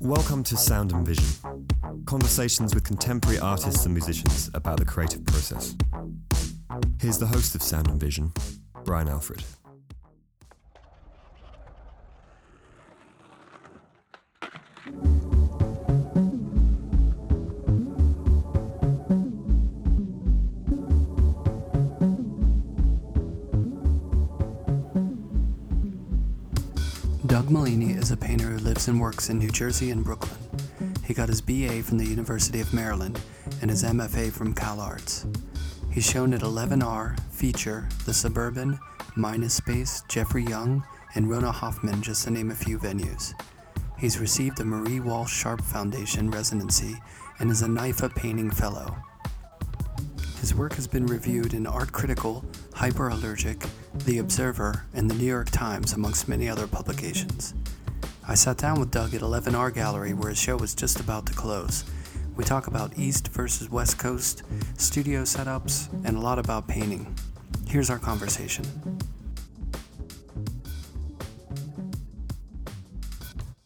[0.00, 1.58] Welcome to Sound and Vision
[2.08, 5.76] conversations with contemporary artists and musicians about the creative process.
[6.98, 8.32] Here's the host of Sound and Vision,
[8.82, 9.44] Brian Alfred.
[28.96, 30.38] Works in New Jersey and Brooklyn.
[31.04, 33.20] He got his BA from the University of Maryland
[33.60, 35.26] and his MFA from Cal Arts.
[35.92, 38.78] He's shown at 11R, Feature, The Suburban,
[39.14, 40.82] Minus Space, Jeffrey Young,
[41.14, 43.34] and Rhona Hoffman, just to name a few venues.
[43.98, 46.96] He's received a Marie Walsh Sharp Foundation residency
[47.40, 48.96] and is a NYFA Painting Fellow.
[50.40, 53.68] His work has been reviewed in Art Critical, Hyperallergic,
[54.06, 57.54] The Observer, and The New York Times, amongst many other publications.
[58.30, 61.32] I sat down with Doug at 11R Gallery where his show was just about to
[61.32, 61.84] close.
[62.36, 64.42] We talk about East versus West Coast,
[64.76, 67.16] studio setups, and a lot about painting.
[67.66, 68.64] Here's our conversation.
[68.64, 68.70] So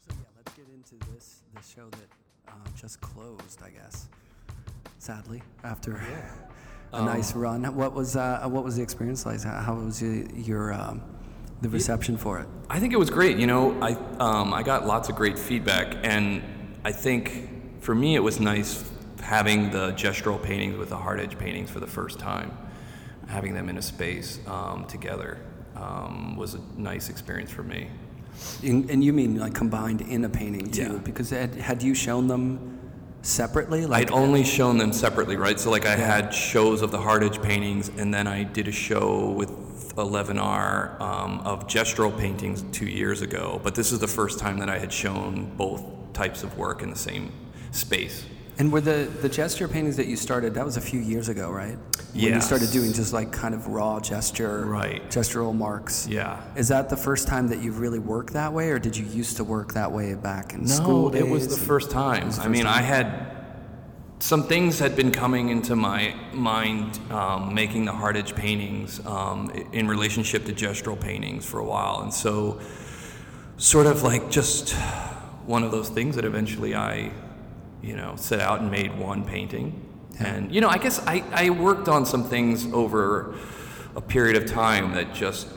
[0.09, 2.09] yeah, let's get into this the show that
[2.47, 4.07] uh, just closed, I guess.
[5.01, 6.01] Sadly, after
[6.93, 9.43] a nice run, what was uh, what was the experience like?
[9.43, 11.03] How, how was your, your um,
[11.63, 12.49] the reception for it?
[12.69, 13.39] I think it was great.
[13.39, 16.43] You know, I um, I got lots of great feedback, and
[16.85, 18.85] I think for me it was nice
[19.23, 22.57] having the gestural paintings with the hard edge paintings for the first time,
[23.29, 25.39] having them in a space um, together
[25.77, 27.89] um, was a nice experience for me.
[28.63, 30.83] And, and you mean like combined in a painting too?
[30.83, 30.99] Yeah.
[31.05, 32.79] Because had, had you shown them
[33.23, 33.87] separately?
[33.87, 35.61] Like I'd only shown them separately, right?
[35.61, 38.73] So like I had shows of the hard edge paintings, and then I did a
[38.73, 39.51] show with
[39.97, 43.61] 11R um, of gestural paintings two years ago.
[43.63, 46.91] But this is the first time that I had shown both types of work in
[46.91, 47.33] the same
[47.71, 48.25] space.
[48.59, 50.53] And were the the gesture paintings that you started?
[50.55, 51.79] That was a few years ago, right?
[52.13, 55.03] When you started doing just like kind of raw gesture, Right.
[55.11, 56.07] Gestural marks.
[56.07, 56.43] Yeah.
[56.55, 59.39] Is that the first time that you've really worked that way, or did you used
[59.39, 62.31] to work that way back in school No, it was the first time.
[62.31, 62.75] the I mean, time?
[62.75, 63.32] I had
[64.23, 69.51] some things had been coming into my mind um, making the hard edge paintings um,
[69.73, 72.61] in relationship to gestural paintings for a while, and so
[73.57, 74.75] sort of like just
[75.45, 77.11] one of those things that eventually I,
[77.83, 79.85] you know, set out and made one painting.
[80.21, 83.35] And you know, I guess I, I worked on some things over
[83.97, 85.49] a period of time that just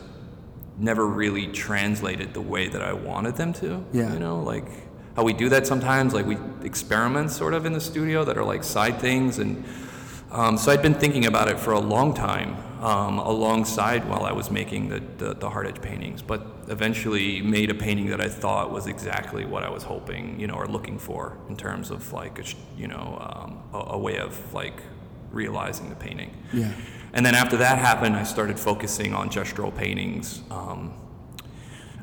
[0.79, 3.85] never really translated the way that I wanted them to.
[3.93, 4.11] Yeah.
[4.11, 4.65] You know, like
[5.15, 8.43] how we do that sometimes, like we experiment sort of in the studio that are
[8.43, 9.39] like side things.
[9.39, 9.63] And
[10.31, 14.33] um, so I'd been thinking about it for a long time um, alongside while I
[14.33, 18.27] was making the, the, the hard edge paintings, but eventually made a painting that I
[18.27, 22.11] thought was exactly what I was hoping, you know, or looking for in terms of
[22.11, 22.43] like, a,
[22.77, 24.81] you know, um, a, a way of like
[25.31, 26.35] realizing the painting.
[26.51, 26.71] Yeah.
[27.13, 30.43] And then after that happened, I started focusing on gestural paintings.
[30.51, 30.93] Um,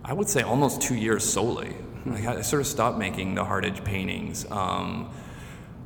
[0.02, 1.76] I would say almost two years solely.
[2.06, 4.50] Like I sort of stopped making the hard edge paintings.
[4.50, 5.10] Um,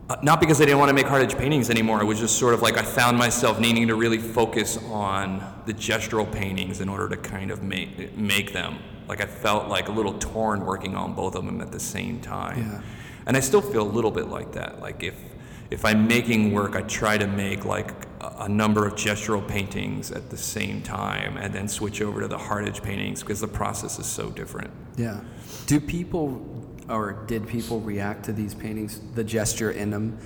[0.09, 2.00] uh, not because I didn't want to make hard edge paintings anymore.
[2.00, 5.75] It was just sort of like I found myself needing to really focus on the
[5.75, 8.78] gestural paintings in order to kind of make make them.
[9.09, 12.21] Like I felt like a little torn working on both of them at the same
[12.21, 12.59] time.
[12.59, 12.81] Yeah.
[13.26, 14.81] And I still feel a little bit like that.
[14.81, 15.16] Like if
[15.71, 17.91] if I'm making work, I try to make like
[18.21, 22.28] a, a number of gestural paintings at the same time, and then switch over to
[22.28, 24.71] the hard edge paintings because the process is so different.
[24.97, 25.21] Yeah.
[25.66, 26.44] Do people
[26.88, 30.19] or did people react to these paintings, the gesture in them,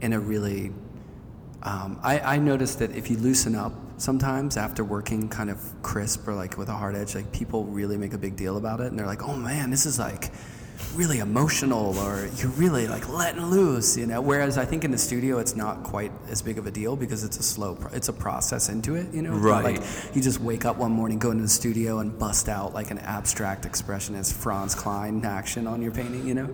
[0.00, 0.72] in a really?
[1.62, 6.26] Um, I, I noticed that if you loosen up sometimes after working kind of crisp
[6.28, 8.86] or like with a hard edge, like people really make a big deal about it,
[8.86, 10.30] and they're like, "Oh man, this is like."
[10.94, 14.98] Really emotional or you're really like letting loose you know whereas i think in the
[14.98, 18.08] studio it's not quite as big of a deal because it's a slow pro- it's
[18.08, 19.76] a process into it you know Right.
[19.76, 19.82] like
[20.16, 22.98] you just wake up one morning, go into the studio, and bust out like an
[22.98, 26.48] abstract expressionist Franz Kline action on your painting, you know?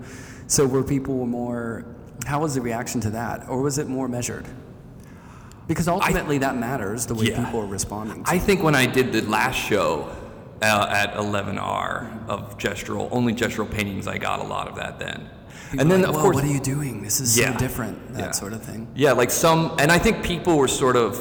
[0.48, 1.86] So were people more,
[2.26, 3.48] how was the reaction to that?
[3.48, 4.44] Or was it more measured?
[5.68, 7.42] Because ultimately that matters, the way Yeah.
[7.44, 10.08] people are responding to I think when I did the last show
[10.70, 15.28] uh, at 11R of gestural, only gestural paintings, I got a lot of that then.
[15.78, 17.02] and then, Like, of course, what are you doing?
[17.02, 17.52] This is Yeah.
[17.52, 18.30] so different, that Yeah.
[18.32, 18.86] sort of thing.
[18.94, 21.18] Yeah, like some, and I think people were sort of,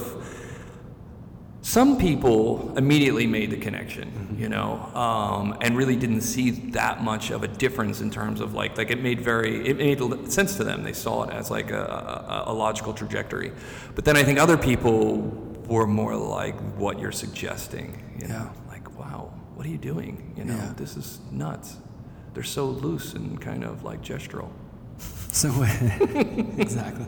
[1.62, 7.32] some people immediately made the connection, you know, um, and really didn't see that much
[7.32, 10.64] of a difference in terms of like, like it made very, it made sense to
[10.66, 10.84] them.
[10.84, 13.54] They saw it as like a, a, a logical trajectory.
[13.96, 15.22] But then I think other people
[15.68, 18.04] were more like what you're suggesting.
[18.20, 18.34] You know?
[18.36, 18.44] Yeah.
[18.44, 18.52] Wow,
[19.64, 20.34] what are you doing?
[20.36, 20.74] You know, Yeah.
[20.76, 21.78] this is nuts.
[22.34, 24.50] They're so loose and kind of like gestural.
[25.32, 25.50] So
[26.58, 27.06] exactly.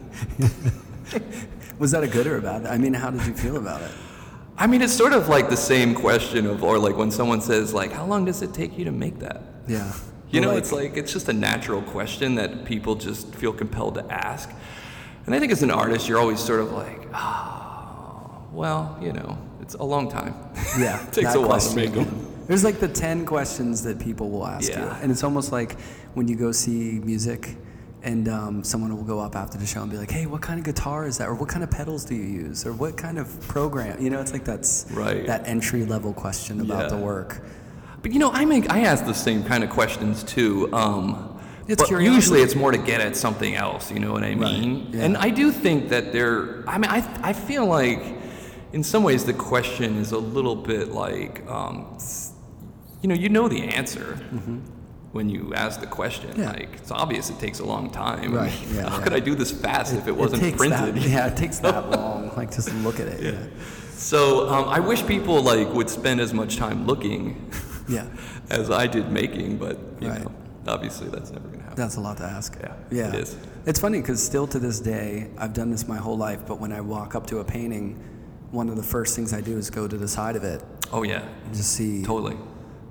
[1.80, 2.66] was that a good or a bad?
[2.66, 3.92] I mean, how did you feel about it?
[4.58, 7.74] I mean, it's sort of like the same question of, or like when someone says,
[7.74, 9.42] like, how long does it take you to make that?
[9.68, 9.92] Yeah.
[10.32, 13.96] You know, Well, it's like it's just a natural question that people just feel compelled
[13.96, 14.50] to ask.
[15.26, 19.38] And I think as an artist, you're always sort of like, ah, well, you know,
[19.62, 20.34] it's a long time.
[20.80, 22.32] Yeah, it takes a while to make them.
[22.48, 24.78] There's like the 10 questions that people will ask you.
[24.78, 25.80] And it's almost like
[26.14, 27.56] when you go see music
[28.04, 30.60] and um, someone will go up after the show and be like, hey, what kind
[30.60, 31.28] of guitar is that?
[31.28, 32.66] Or what kind of pedals do you use?
[32.66, 34.00] Or what kind of program?
[34.00, 35.26] You know, it's like that's Right.
[35.26, 37.42] that entry level question about the work.
[38.04, 40.70] But you know, I make I ask the same kind of questions too.
[40.72, 42.16] Um, It's but curiosity.
[42.16, 43.92] usually it's more to get at something else.
[43.92, 44.90] You know what I mean?
[44.92, 45.04] yeah.
[45.06, 46.64] And I do think that there.
[46.68, 48.04] I mean, I I feel like
[48.74, 51.98] in some ways the question is a little bit like, um,
[53.06, 54.18] you know, you know the answer.
[55.12, 56.42] When you ask the question, Mm-hmm.
[56.42, 56.50] Yeah.
[56.50, 58.34] like it's obvious it takes a long time.
[58.34, 59.04] Right, yeah, How yeah.
[59.04, 60.96] could I do this fast if it wasn't takes printed?
[60.96, 62.32] That, yeah, it takes that long.
[62.36, 63.22] Like just look at it.
[63.22, 63.38] Yeah.
[63.92, 67.52] So um, I wish people like would spend as much time looking
[67.88, 68.08] Yeah.
[68.50, 70.24] as I did making, but you Right.
[70.24, 70.32] know,
[70.68, 71.78] obviously that's never gonna happen.
[71.78, 72.58] That's a lot to ask.
[72.60, 73.10] Yeah, Yeah.
[73.10, 73.38] it is.
[73.68, 76.72] It's funny because still to this day, I've done this my whole life, but when
[76.74, 77.96] I walk up to a painting,
[78.52, 81.04] one of the first things I do is go to the side of it oh
[81.04, 81.24] yeah,
[81.54, 82.04] just see.
[82.04, 82.38] totally.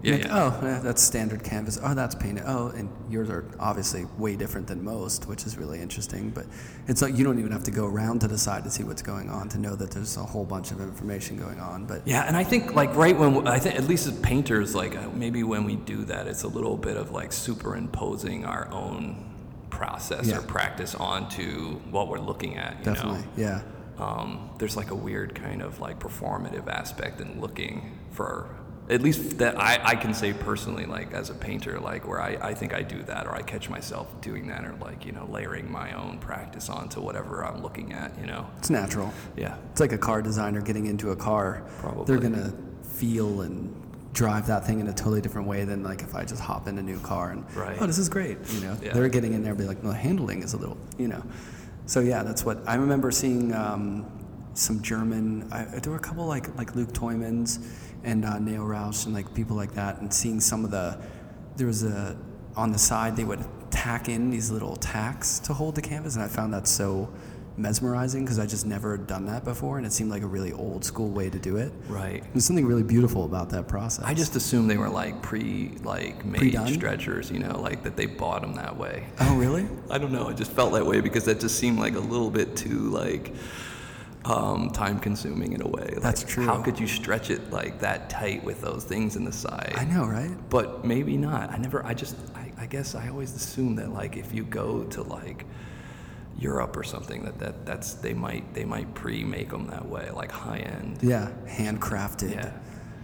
[0.05, 0.31] Yeah, like, yeah.
[0.63, 1.79] Oh, yeah, that's standard canvas.
[1.83, 2.45] Oh, that's painted.
[2.47, 6.31] Oh, and yours are obviously way different than most, which is really interesting.
[6.31, 6.47] But
[6.89, 9.03] it's like you don't even have to go around to the side to see what's
[9.03, 11.87] going on to know that there's a whole bunch of information going on.
[11.87, 14.97] But Yeah, and I think like right when I think at least as painters, like
[14.97, 19.31] uh, maybe when we do that, it's a little bit of like superimposing our own
[19.71, 20.39] process Yeah.
[20.39, 22.79] or practice onto what we're looking at.
[22.79, 23.63] You definitely, know, yeah.
[23.99, 28.47] um, there's like a weird kind of like performative aspect in looking for
[28.91, 32.37] at least that I, I can say personally like as a painter like where I,
[32.51, 35.27] I think I do that or I catch myself doing that or like you know
[35.31, 39.13] layering my own practice onto whatever I'm looking at you know It's natural.
[39.37, 41.63] yeah It's like a car designer getting into a car.
[41.79, 42.05] Probably.
[42.05, 42.53] They're gonna
[42.83, 43.75] feel and
[44.13, 46.77] drive that thing in a totally different way than like if I just hop in
[46.79, 47.79] a new car and Right.
[47.81, 48.37] oh this is great.
[48.53, 48.93] You know, Yeah.
[48.93, 51.23] they're getting in there and be like, no, the handling is a little, you know.
[51.87, 53.55] So yeah, that's what I remember seeing.
[53.55, 54.07] Um,
[54.57, 55.49] some German.
[55.51, 57.59] I, there were a couple like like Luc Tuymans
[58.05, 60.99] and uh, Neo Rauch and like people like that, and seeing some of the.
[61.57, 62.17] There was a
[62.57, 66.25] on the side they would tack in these little tacks to hold the canvas, and
[66.25, 67.13] I found that so
[67.57, 70.85] mesmerizing because I just never done that before, and it seemed like a really old
[70.85, 71.73] school way to do it.
[71.89, 74.05] right There's something really beautiful about that process.
[74.05, 76.73] I just assumed they were like pre like made Pre-done?
[76.75, 79.69] stretchers you know like that they bought them that way Oh really?
[79.91, 80.29] I don't know.
[80.29, 83.33] It just felt that way because that just seemed like a little bit too like
[84.25, 85.85] um, time consuming in a way.
[85.93, 86.45] Like, That's true.
[86.45, 89.75] How could you stretch it like that tight with those things in the side?
[89.77, 90.35] I know, right?
[90.49, 91.51] But maybe not.
[91.51, 91.85] I never.
[91.85, 92.17] I just.
[92.35, 95.45] I, I guess I always assume that like if you go to like
[96.39, 100.33] Europe or something that, that that's they might they might pre-make them that way like
[100.33, 100.99] high end.
[101.03, 102.35] Yeah, handcrafted.
[102.35, 102.53] Yeah.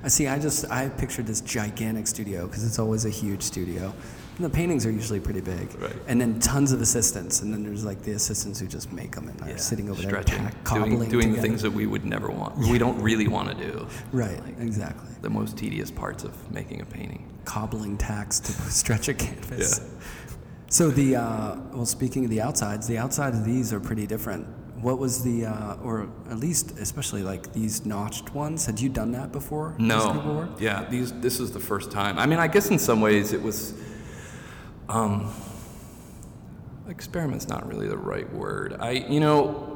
[0.02, 0.26] I see.
[0.26, 3.93] I just I pictured this gigantic studio because it's always a huge studio.
[4.41, 5.79] And the paintings are usually pretty big.
[5.79, 5.93] Right.
[6.07, 9.29] And then tons of assistants, and then there's like the assistants who just make them
[9.29, 12.07] and are sitting over stretching, there pack, cobbling doing, doing the things that we would
[12.07, 12.57] never want.
[12.57, 13.87] We don't really want to do.
[14.13, 14.41] Right.
[14.59, 15.11] exactly.
[15.20, 17.31] The most tedious parts of making a painting.
[17.44, 19.79] Cobbling tacks to stretch a canvas.
[19.79, 20.35] Yeah.
[20.70, 24.47] So the uh, well, speaking of the outsides, the outsides of these are pretty different.
[24.81, 28.65] What was the, uh, or at least especially like these notched ones?
[28.65, 29.75] Had you done that before?
[29.79, 30.56] this group of No.
[30.59, 32.19] Yeah, these this is the first time.
[32.19, 33.75] I mean, I guess in some ways it was
[34.91, 35.32] um
[36.89, 38.77] experiment's not really the right word.
[38.81, 39.67] I you know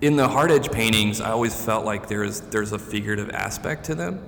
[0.00, 3.94] in the hard edge paintings, I always felt like there's there's a figurative aspect to
[3.94, 4.20] them.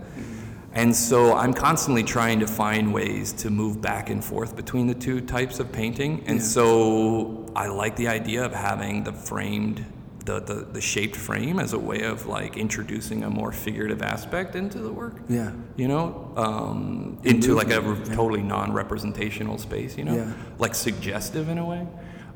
[0.72, 4.94] And so I'm constantly trying to find ways to move back and forth between the
[4.94, 6.22] two types of painting.
[6.26, 6.44] And Yeah.
[6.44, 9.84] so I like the idea of having the framed
[10.26, 14.54] the, the, the shaped frame as a way of like introducing a more figurative aspect
[14.56, 15.52] into the work Yeah.
[15.76, 20.32] you know, um, into like a re- totally non-representational space, you know, Yeah.
[20.58, 21.86] like suggestive in a way.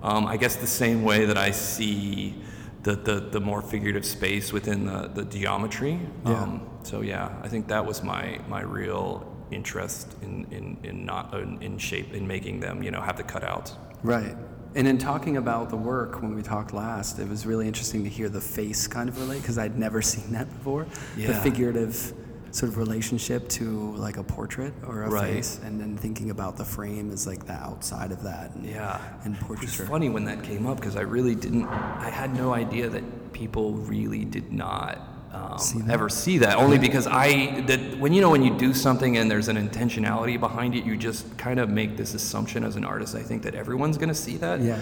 [0.02, 2.40] Um, I guess the same way that I see
[2.84, 6.00] the, the, the more figurative space within the, the geometry.
[6.24, 6.42] Yeah.
[6.42, 11.34] Um, so yeah, I think that was my, my real interest in, in, in not
[11.34, 13.74] in, in shape in making them, you know, have the cutouts.
[14.02, 14.36] Right.
[14.74, 18.08] And in talking about the work when we talked last, it was really interesting to
[18.10, 20.86] hear the face kind of relate because I'd never seen that before.
[21.16, 22.12] The figurative
[22.52, 25.34] sort of relationship to like a portrait or a Right.
[25.34, 28.54] face, and then thinking about the frame as like the outside of that.
[28.56, 29.00] And, Yeah.
[29.24, 29.64] And portrait.
[29.68, 29.86] It's portraiture.
[29.90, 33.74] funny when that came up because I really didn't, I had no idea that people
[33.74, 34.98] really did not
[35.32, 36.56] um, See ever see that.
[36.56, 40.38] Only because I that when you know when you do something and there's an intentionality
[40.40, 43.14] behind it, you just kind of make this assumption as an artist.
[43.14, 44.60] I think that everyone's going to see that.
[44.60, 44.80] Yeah.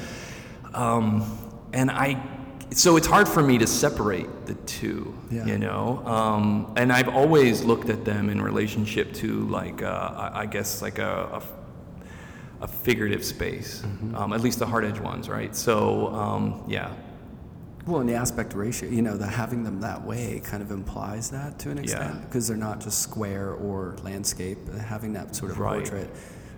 [0.75, 1.25] Um,
[1.73, 2.23] and I,
[2.71, 5.45] so it's hard for me to separate the two, Yeah.
[5.47, 6.03] you know.
[6.07, 10.99] Um, and I've always looked at them in relationship to like, uh, I guess like
[10.99, 11.43] a,
[12.61, 14.15] a, a figurative space, Mm-hmm.
[14.15, 15.55] um, at least the hard edge ones, right?
[15.55, 16.91] So um, yeah,
[17.89, 21.31] Well, and the aspect ratio, you know, the having them that way kind of implies
[21.31, 24.59] that to an extent because they're not just square or landscape.
[24.75, 25.79] Having that sort of Right.
[25.79, 26.11] portrait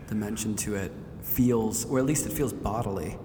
[0.08, 0.90] dimension to it
[1.22, 3.16] feels, or at least it feels bodily.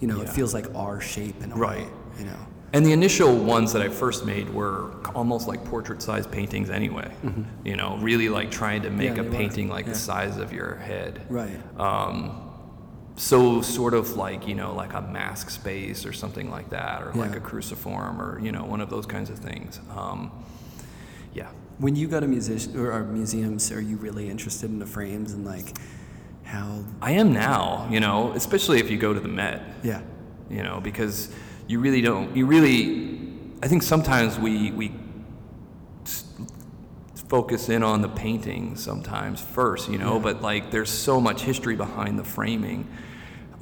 [0.00, 1.86] You know, it feels like our shape in a Right.
[1.86, 1.88] way.
[2.18, 2.36] You know.
[2.72, 7.12] And the initial ones that I first made were almost like portrait-sized paintings anyway.
[7.64, 9.16] You know, really like trying to make Mm-hmm.
[9.16, 9.36] Yeah, a they were.
[9.36, 9.92] painting like Yeah.
[9.92, 11.20] the size of your head.
[11.28, 11.60] Right.
[11.78, 12.32] Um,
[13.16, 17.12] so sort of like you know like a mask space or something like that, or
[17.12, 19.80] like a cruciform or you know one of those kinds of things.
[19.96, 20.30] Um,
[21.34, 21.48] yeah.
[21.78, 25.32] When you go to musician or, or museums, are you really interested in the frames
[25.32, 25.76] and like
[26.44, 26.84] how?
[27.00, 30.02] I am now, you know, especially if you go to the Met, Yeah.
[30.50, 31.34] you know, because
[31.66, 33.18] you really don't, you really,
[33.62, 34.92] I think sometimes we, we
[37.32, 40.22] focus in on the painting sometimes first, you know, Yeah.
[40.22, 42.86] but like there's so much history behind the framing.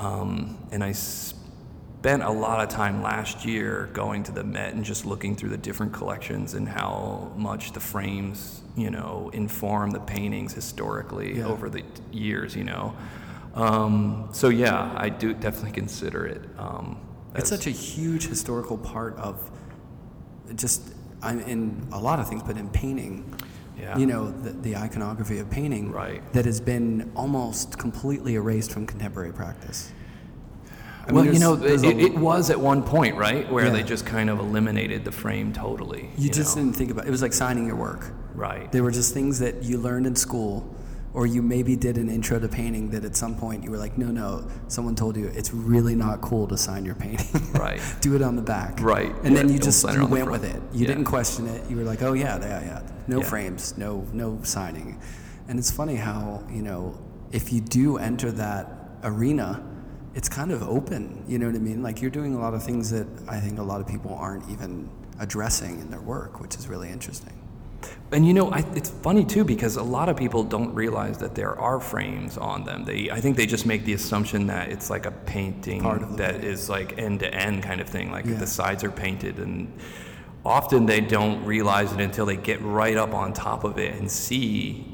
[0.01, 4.85] Um, and I spent a lot of time last year going to the Met and
[4.85, 10.01] just looking through the different collections and how much the frames, you know, inform the
[10.01, 11.47] paintings historically Yeah.
[11.47, 12.93] over the years, you know.
[13.55, 16.43] Um, so yeah, I do definitely consider it.
[16.59, 16.97] Um,
[17.37, 19.37] It's such a huge historical part of
[20.57, 20.83] just
[21.23, 23.25] I'm in a lot of things, but in painting,
[23.81, 23.97] Yeah.
[23.99, 26.21] you know, the, the iconography of painting Right.
[26.33, 29.93] that has been almost completely erased from contemporary practice.
[31.07, 33.73] I well, mean, you know, it, a- it was at one point, right, where Yeah.
[33.73, 36.11] they just kind of eliminated the frame totally.
[36.19, 36.63] you just know?
[36.63, 37.11] didn't think about it.
[37.11, 38.13] was like signing your work.
[38.35, 38.71] right.
[38.71, 40.69] They were just things that you learned in school,
[41.13, 43.99] or you maybe did an intro to painting that at some point you were like,
[43.99, 47.27] no, no, someone told you it's really not cool to sign your painting.
[47.61, 47.81] Right.
[48.01, 48.81] Do it on the back.
[48.81, 49.15] Right.
[49.25, 50.63] And then you just you went with it.
[50.73, 50.87] You Yeah.
[50.89, 51.69] didn't question it.
[51.69, 52.83] You were like, oh yeah, yeah, yeah.
[53.09, 53.25] No Yeah.
[53.25, 54.99] frames, no, no signing.
[55.49, 56.97] And it's funny how you know
[57.33, 58.67] if you do enter that
[59.03, 59.63] arena,
[60.15, 61.25] it's kind of open.
[61.27, 61.83] You know what I mean?
[61.83, 64.49] Like you're doing a lot of things that I think a lot of people aren't
[64.51, 64.89] even
[65.19, 67.33] addressing in their work, which is really interesting.
[68.13, 71.35] And you know, I, it's funny too because a lot of people don't realize that
[71.35, 72.85] there are frames on them.
[72.85, 75.83] They, I think they just make the assumption that it's like a painting
[76.17, 76.43] that painting.
[76.51, 78.35] is like end to end kind of thing, like Yeah.
[78.35, 79.73] the sides are painted, and
[80.45, 84.11] often they don't realize it until they get right up on top of it and
[84.11, 84.87] see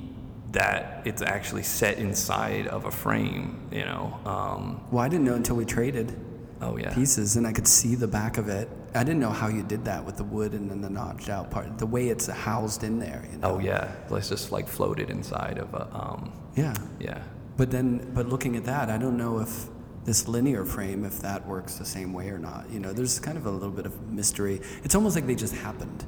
[0.52, 3.60] that it's actually set inside of a frame.
[3.72, 4.18] You know?
[4.24, 6.14] Um, Well, I didn't know until we traded
[6.62, 6.92] oh yeah.
[6.94, 8.68] pieces and I could see the back of it.
[8.96, 11.50] I didn't know how you did that with the wood and then the notched out
[11.50, 11.78] part.
[11.78, 13.52] The way it's housed in there, you know.
[13.52, 13.90] Oh yeah.
[14.10, 15.88] Let's just like floated inside of a.
[15.94, 16.74] Um, Yeah.
[16.98, 17.22] yeah.
[17.56, 19.66] But then, but looking at that, I don't know if
[20.04, 22.70] this linear frame, if that works the same way or not.
[22.70, 24.60] You know, there's kind of a little bit of mystery.
[24.84, 26.04] It's almost like they just happened.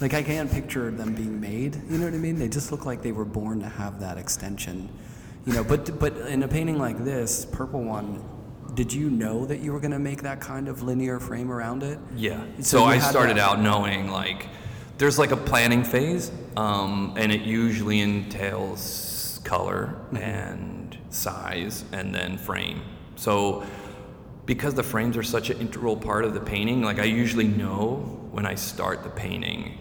[0.00, 1.76] Like I can't picture them being made.
[1.88, 2.38] You know what I mean?
[2.38, 4.88] They just look like they were born to have that extension.
[5.46, 8.22] You know, but but in a painting like this, purple one,
[8.74, 11.82] did you know that you were going to make that kind of linear frame around
[11.82, 11.98] it?
[12.16, 12.44] Yeah.
[12.58, 14.48] So So, I started out knowing like
[14.98, 20.16] there's like a planning phase, um, and it usually entails color Mm-hmm.
[20.16, 22.82] and size and then frame.
[23.16, 23.64] So
[24.46, 27.96] because the frames are such an integral part of the painting, like I usually know
[28.32, 29.78] when I start the painting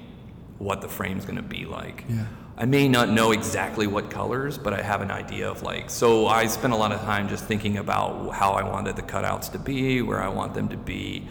[0.59, 2.05] what the frame's going to be like.
[2.07, 2.25] Yeah.
[2.55, 5.89] I may not know exactly what colors, but I have an idea of like.
[5.89, 9.51] So I spent a lot of time just thinking about how I wanted the cutouts
[9.53, 11.27] to be, where I want them to be,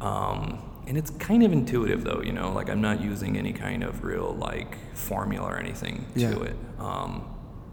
[0.00, 2.20] um, and it's kind of intuitive though.
[2.22, 6.20] You know, like I'm not using any kind of real like formula or anything to
[6.20, 6.42] Yeah.
[6.42, 7.24] it, um,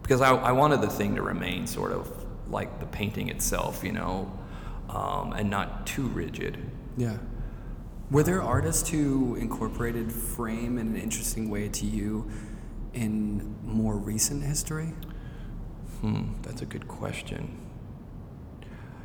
[0.01, 2.09] because I, I wanted the thing to remain sort of
[2.49, 4.31] like the painting itself, you know,
[4.89, 6.57] um, and not too rigid.
[6.95, 7.17] Yeah.
[8.11, 12.29] Were there artists who incorporated frame in an interesting way to you
[12.95, 14.93] in more recent history?
[16.01, 17.57] Hmm, that's a good question.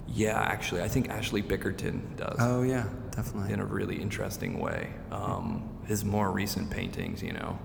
[0.06, 2.36] Yeah, actually, I think Ashley Bickerton does.
[2.40, 3.52] Oh yeah, definitely.
[3.52, 4.90] in a really interesting way.
[5.12, 7.58] Um, his more recent paintings, you know.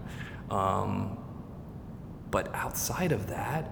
[0.52, 1.18] Um,
[2.32, 3.72] but outside of that,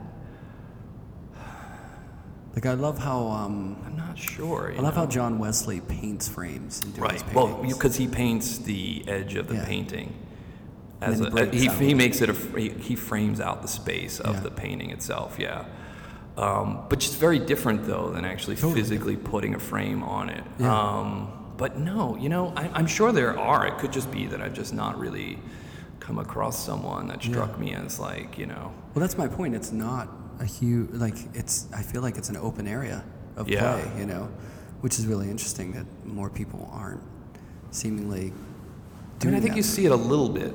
[2.55, 4.73] Like I love how um, I'm not sure.
[4.77, 5.07] I love how?
[5.07, 7.33] John Wesley paints frames and doing his Right.
[7.33, 9.65] Well, because he paints the edge of the Yeah.
[9.65, 10.13] painting.
[11.03, 11.75] As then a, he, out.
[11.81, 14.41] he makes it a he, he frames out the space of Yeah.
[14.41, 15.37] the painting itself.
[15.39, 15.65] Yeah.
[16.37, 20.43] Um, but just very different though than actually Totally physically putting a frame on it.
[20.59, 20.73] Yeah.
[20.75, 23.67] Um, but no, you know, I, I'm sure there are.
[23.67, 25.37] It could just be that I've just not really
[25.99, 29.53] come across someone that struck me as like, you know, Well, that's my point.
[29.55, 31.67] It's not a huge like it's.
[31.73, 33.03] I feel like it's an open area
[33.37, 33.73] of Yeah.
[33.79, 34.29] play, you know,
[34.81, 37.01] which is really interesting that more people aren't
[37.71, 38.33] seemingly
[39.21, 39.57] I mean, I think that.
[39.57, 40.53] you see it a little bit,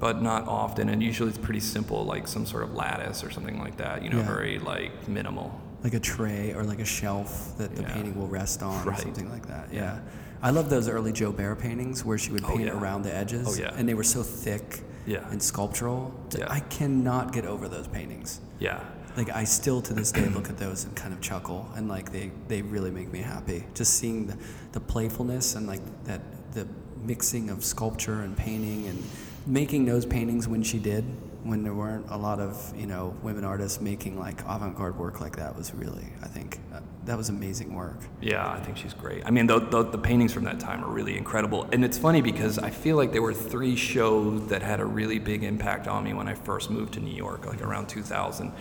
[0.00, 0.88] but not often.
[0.88, 4.02] And usually it's pretty simple, like some sort of lattice or something like that.
[4.02, 4.26] You know, Yeah.
[4.26, 5.60] very like minimal.
[5.82, 7.94] like a tray or like a shelf that the Yeah.
[7.94, 9.72] painting will rest on or something like that.
[9.72, 10.00] Yeah.
[10.42, 12.78] I love those early Jo Baer paintings where she would Oh, paint yeah.
[12.78, 13.46] around the edges.
[13.48, 13.72] Oh, yeah.
[13.74, 15.26] And they were so thick Yeah.
[15.30, 16.12] and sculptural.
[16.36, 16.46] Yeah.
[16.50, 18.40] I cannot get over those paintings.
[18.58, 18.80] Yeah.
[19.16, 22.12] Like I still to this day look at those and kind of chuckle and like
[22.12, 23.64] they, they really make me happy.
[23.74, 24.36] Just seeing the,
[24.72, 26.20] the playfulness and like that
[26.52, 26.66] the
[27.02, 29.02] mixing of sculpture and painting and
[29.46, 31.04] making those paintings when she did
[31.42, 35.36] when there weren't a lot of you know women artists making like avant-garde work like
[35.36, 37.98] that was really I think uh, that was amazing work.
[38.20, 39.24] Yeah, I think she's great.
[39.24, 41.66] I mean, the, the, the paintings from that time are really incredible.
[41.72, 45.18] And it's funny because I feel like there were three shows that had a really
[45.18, 48.52] big impact on me when I first moved to New York, like around 2000.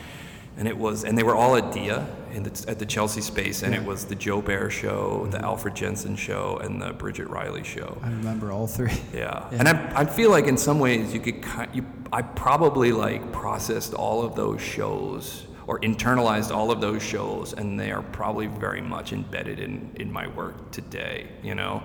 [0.60, 3.63] And it was, and they were all at Dia in the, at the Chelsea space,
[3.63, 7.63] and it was the Jo Baer show, the Alfred Jensen show, and the Bridget Riley
[7.63, 7.98] show.
[8.04, 8.92] I remember all three.
[9.13, 13.32] Yeah, and I, I feel like in some ways you could you I probably like
[13.32, 18.48] processed all of those shows or internalized all of those shows, and they are probably
[18.48, 21.30] very much embedded in in my work today.
[21.42, 21.84] You know,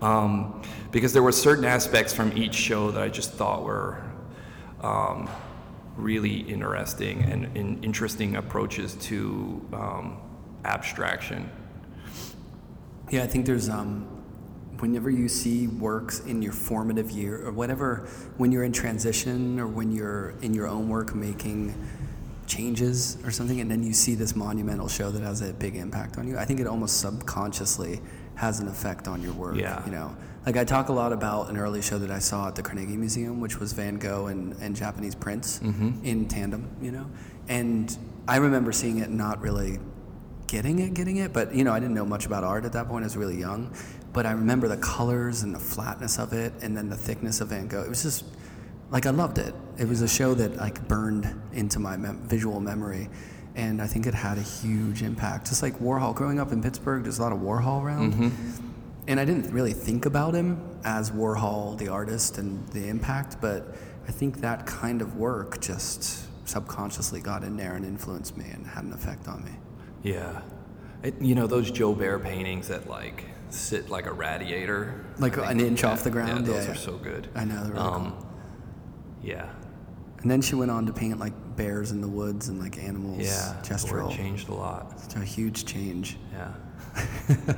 [0.00, 4.02] um, because there were certain aspects from each show that I just thought were.
[4.80, 5.28] Um,
[5.96, 10.20] really interesting and, and interesting approaches to um,
[10.64, 11.48] abstraction.
[13.10, 14.06] Yeah, I think there's um,
[14.78, 18.08] whenever you see works in your formative year or whatever,
[18.38, 21.74] when you're in transition or when you're in your own work making
[22.46, 26.18] changes or something, and then you see this monumental show that has a big impact
[26.18, 26.36] on you.
[26.36, 28.00] I think it almost subconsciously
[28.34, 29.56] has an effect on your work.
[29.56, 29.84] Yeah.
[29.86, 32.54] You know, like I talk a lot about an early show that I saw at
[32.54, 36.04] the Carnegie Museum, which was Van Gogh and, and Japanese prints mm-hmm.
[36.04, 36.68] in tandem.
[36.80, 37.06] You know,
[37.48, 37.96] and
[38.28, 39.78] I remember seeing it not really
[40.46, 41.32] getting it, getting it.
[41.32, 43.04] But you know, I didn't know much about art at that point.
[43.04, 43.74] I was really young.
[44.12, 47.48] But I remember the colors and the flatness of it, and then the thickness of
[47.48, 47.82] Van Gogh.
[47.82, 48.24] It was just
[48.90, 49.54] like I loved it.
[49.78, 53.08] It was a show that like burned into my mem- visual memory,
[53.56, 55.48] and I think it had a huge impact.
[55.48, 56.14] Just like Warhol.
[56.14, 58.12] Growing up in Pittsburgh, there's a lot of Warhol around.
[58.12, 58.63] Mm-hmm.
[59.06, 63.74] And I didn't really think about him as Warhol, the artist, and the impact, but
[64.08, 68.66] I think that kind of work just subconsciously got in there and influenced me and
[68.66, 69.50] had an effect on me.
[70.02, 70.40] Yeah.
[71.02, 75.04] It, you know, those Jo Baer paintings that like sit like a radiator.
[75.18, 76.46] Like an inch off the ground?
[76.46, 77.28] Yeah, those Yeah, are so good.
[77.34, 78.26] I know, they're really um,
[79.22, 79.50] Yeah.
[80.22, 83.20] And then she went on to paint like bears in the woods and like animals,
[83.20, 83.56] Yeah.
[83.62, 84.10] gestural.
[84.14, 84.98] changed a lot.
[85.04, 86.16] It's a huge change.
[86.32, 86.54] Yeah.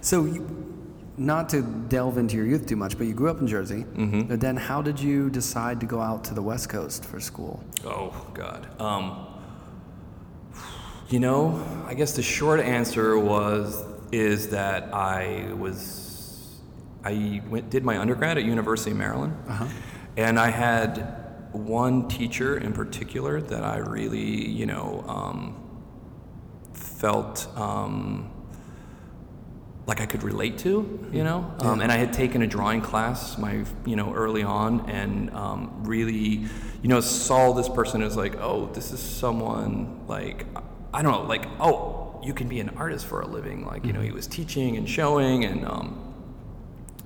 [0.00, 0.73] So, you,
[1.16, 3.84] not to delve into your youth too much, but you grew up in Jersey.
[3.84, 4.22] Mm-hmm.
[4.22, 7.62] But then, how did you decide to go out to the West Coast for school?
[7.84, 8.80] Oh God.
[8.80, 9.26] Um,
[11.08, 16.60] you know, I guess the short answer was is that I was
[17.04, 19.36] I went did my undergrad at University of Maryland,
[20.16, 25.80] and I had one teacher in particular that I really you know um,
[26.72, 27.46] felt.
[27.56, 28.30] Um,
[29.86, 31.54] like I could relate to, you know.
[31.60, 35.84] Um, and I had taken a drawing class, my you know, early on, and um,
[35.84, 36.46] really,
[36.82, 40.46] you know, saw this person as like, oh, this is someone like,
[40.92, 43.66] I don't know, like, oh, you can be an artist for a living.
[43.66, 46.14] Like, you know, he was teaching and showing, and um,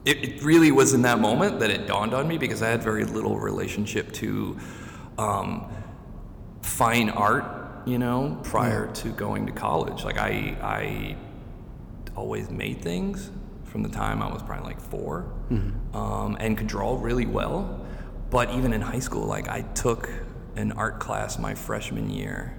[0.04, 2.82] it, it really was in that moment that it dawned on me because I had
[2.82, 4.56] very little relationship to
[5.18, 5.68] um,
[6.62, 10.04] fine art, you know, prior to going to college.
[10.04, 11.16] Like I, I
[12.18, 13.30] always made things
[13.64, 15.32] from the time I was probably like 4
[15.94, 17.86] um, and could draw really well.
[18.30, 20.10] But even in high school, like I took
[20.56, 22.58] an art class my freshman year,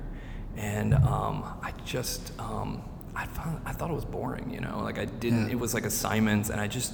[0.55, 2.81] and um, I just um,
[3.15, 4.79] I found I thought it was boring, you know.
[4.81, 5.45] Like I didn't.
[5.47, 5.51] Yeah.
[5.55, 6.93] It was like assignments, and I just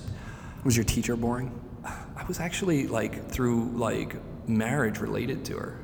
[0.66, 1.52] Was your teacher boring?
[1.86, 4.16] I was actually like through like
[4.50, 5.80] marriage related to her.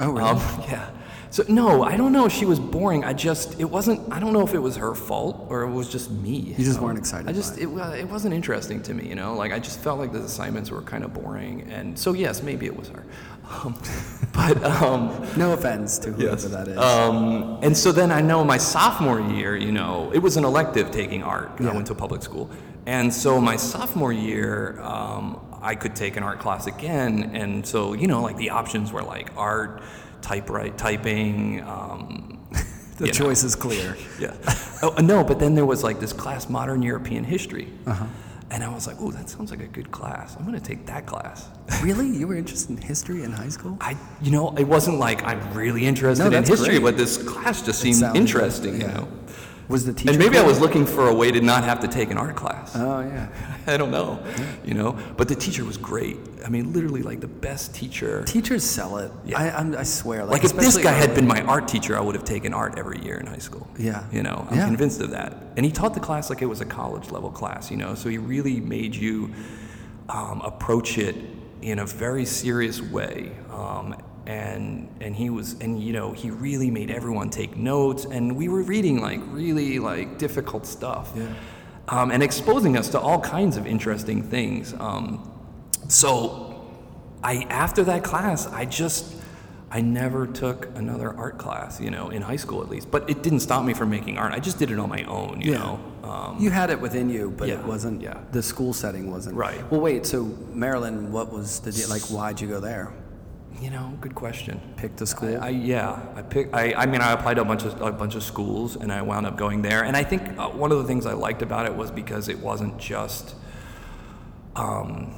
[0.00, 0.28] Oh, really?
[0.28, 0.90] Um, yeah.
[1.30, 3.04] So no, I don't know if she was boring.
[3.04, 4.00] I just it wasn't.
[4.12, 6.54] I don't know if it was her fault or it was just me.
[6.56, 9.08] You just weren't excited I just it, wa- it wasn't interesting to me.
[9.08, 12.12] You know, like I just felt like the assignments were kind of boring, and so
[12.12, 13.04] yes, maybe it was her.
[13.50, 13.78] Um,
[14.32, 16.44] but um, No offense to whoever Yes.
[16.44, 16.78] that is.
[16.78, 20.90] Um, and so then I know my sophomore year, you know, it was an elective
[20.90, 21.52] taking art.
[21.60, 21.70] Yeah.
[21.70, 22.50] I went to public school.
[22.86, 27.30] And so my sophomore year, um, I could take an art class again.
[27.34, 29.80] And so, you know, like the options were like art,
[30.26, 31.62] typewrite, typing.
[31.62, 32.38] Um,
[32.98, 33.12] the you know.
[33.12, 33.96] choice is clear.
[34.18, 34.34] Yeah.
[34.82, 37.68] Oh, no, but then there was like this class, Modern European History.
[38.48, 40.36] And I was like, oh, that sounds like a good class.
[40.36, 41.48] I'm going to take that class.
[41.82, 42.08] Really?
[42.08, 43.76] You were interested in history in high school?
[43.80, 46.82] I, you know, it wasn't like I'm really interested No, in history, great.
[46.82, 48.86] but this class just seemed interesting, yeah.
[48.86, 49.08] you know.
[49.68, 50.10] Was the teacher?
[50.10, 52.36] And maybe I was looking for a way to not have to take an art
[52.36, 52.72] class.
[52.76, 53.28] Oh yeah.
[53.66, 54.22] I don't know,
[54.64, 54.96] you know.
[55.16, 56.16] But the teacher was great.
[56.44, 58.22] I mean, literally like the best teacher.
[58.24, 59.10] Teachers sell it.
[59.24, 59.40] Yeah.
[59.40, 60.22] I, I'm, I swear.
[60.24, 62.78] Like, Like if this guy had been my art teacher, I would have taken art
[62.78, 63.66] every year in high school.
[63.76, 64.04] Yeah.
[64.12, 64.66] You know, I'm Yeah.
[64.66, 65.36] convinced of that.
[65.56, 67.94] And he taught the class like it was a college level class, you know.
[67.96, 69.32] So he really made you
[70.08, 71.16] um, approach it
[71.62, 73.32] in a very serious way.
[73.50, 78.36] Um, and and he was and you know he really made everyone take notes and
[78.36, 81.26] we were reading like really like difficult stuff Yeah.
[81.88, 85.30] um, and exposing us to all kinds of interesting things um,
[85.88, 86.42] so
[87.22, 89.14] I after that class, I just
[89.70, 92.88] I never took another art class, you know, in high school at least.
[92.90, 94.32] But it didn't stop me from making art.
[94.32, 95.58] I just did it on my own, you Yeah.
[95.58, 95.80] know.
[96.04, 98.00] Um, You had it within you, but it wasn't.
[98.00, 98.18] yeah.
[98.30, 99.34] The school setting wasn't.
[99.34, 99.60] Right.
[99.70, 100.06] Well, wait.
[100.06, 101.88] So Maryland, what was the deal?
[101.88, 102.02] like?
[102.02, 102.92] Why'd you go there?
[103.60, 104.60] You know, good question.
[104.76, 105.36] Pick the school.
[105.40, 106.52] I, I yeah, I pick.
[106.54, 109.02] I, I mean, I applied to a bunch of a bunch of schools, and I
[109.02, 109.84] wound up going there.
[109.84, 112.38] And I think uh, one of the things I liked about it was because it
[112.40, 113.34] wasn't just,
[114.54, 115.14] um,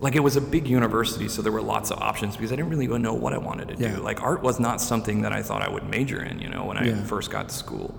[0.00, 2.36] like it was a big university, so there were lots of options.
[2.36, 3.96] Because I didn't really even know what I wanted to Yeah.
[3.96, 4.02] do.
[4.02, 6.38] Like art was not something that I thought I would major in.
[6.40, 7.02] You know, when I Yeah.
[7.04, 7.94] first got to school.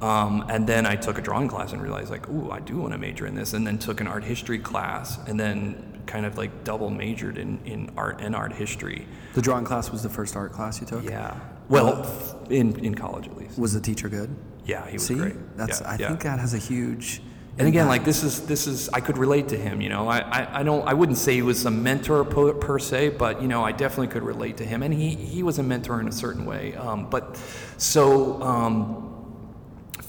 [0.00, 2.92] Um, and then I took a drawing class and realized, like, ooh, I do want
[2.92, 3.54] to major in this.
[3.54, 7.58] And then took an art history class, and then kind of like double majored in,
[7.64, 9.06] in art and art history.
[9.34, 11.04] the drawing class was the first art class you took.
[11.04, 11.38] Yeah.
[11.68, 13.58] Well, in in college at least.
[13.58, 14.34] Was the teacher good?
[14.66, 15.56] Yeah, he was See, great.
[15.56, 15.80] that's.
[15.80, 16.08] Yeah, I yeah.
[16.08, 17.22] think that has a huge.
[17.56, 19.80] And again, like this is this is I could relate to him.
[19.80, 22.78] You know, I, I, I don't I wouldn't say he was a mentor per, per
[22.80, 25.62] se, but you know I definitely could relate to him, and he he was a
[25.62, 26.74] mentor in a certain way.
[26.74, 27.40] Um, but
[27.76, 29.13] so um,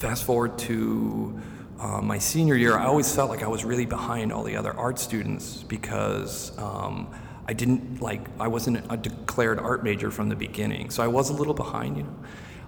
[0.05, 1.41] fast forward to
[1.79, 4.71] uh, my senior year, I always felt like I was really behind all the other
[4.77, 7.11] art students because um,
[7.47, 11.31] I didn't like I wasn't a declared art major from the beginning, so I was
[11.31, 12.15] a little behind, you know.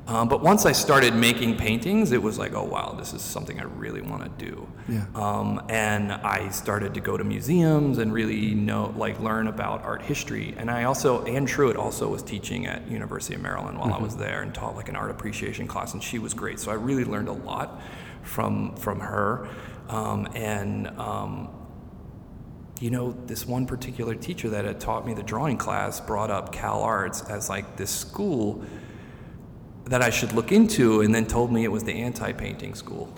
[0.07, 3.59] Um, but once I started making paintings, it was like, oh wow, this is something
[3.59, 4.67] I really want to do.
[4.87, 5.05] Yeah.
[5.13, 10.01] Um, and I started to go to museums and really know, like, learn about art
[10.01, 10.55] history.
[10.57, 14.15] And I also, Anne Truitt also was teaching at University of Maryland while I was
[14.15, 16.59] there and taught like an art appreciation class, and she was great.
[16.59, 17.81] So I really learned a lot
[18.23, 19.49] from from her.
[19.89, 21.49] Um, and um,
[22.79, 26.53] you know, this one particular teacher that had taught me the drawing class brought up
[26.53, 28.63] Cal Arts as like this school
[29.89, 33.11] that I should look into, and then told me it was the anti-painting school.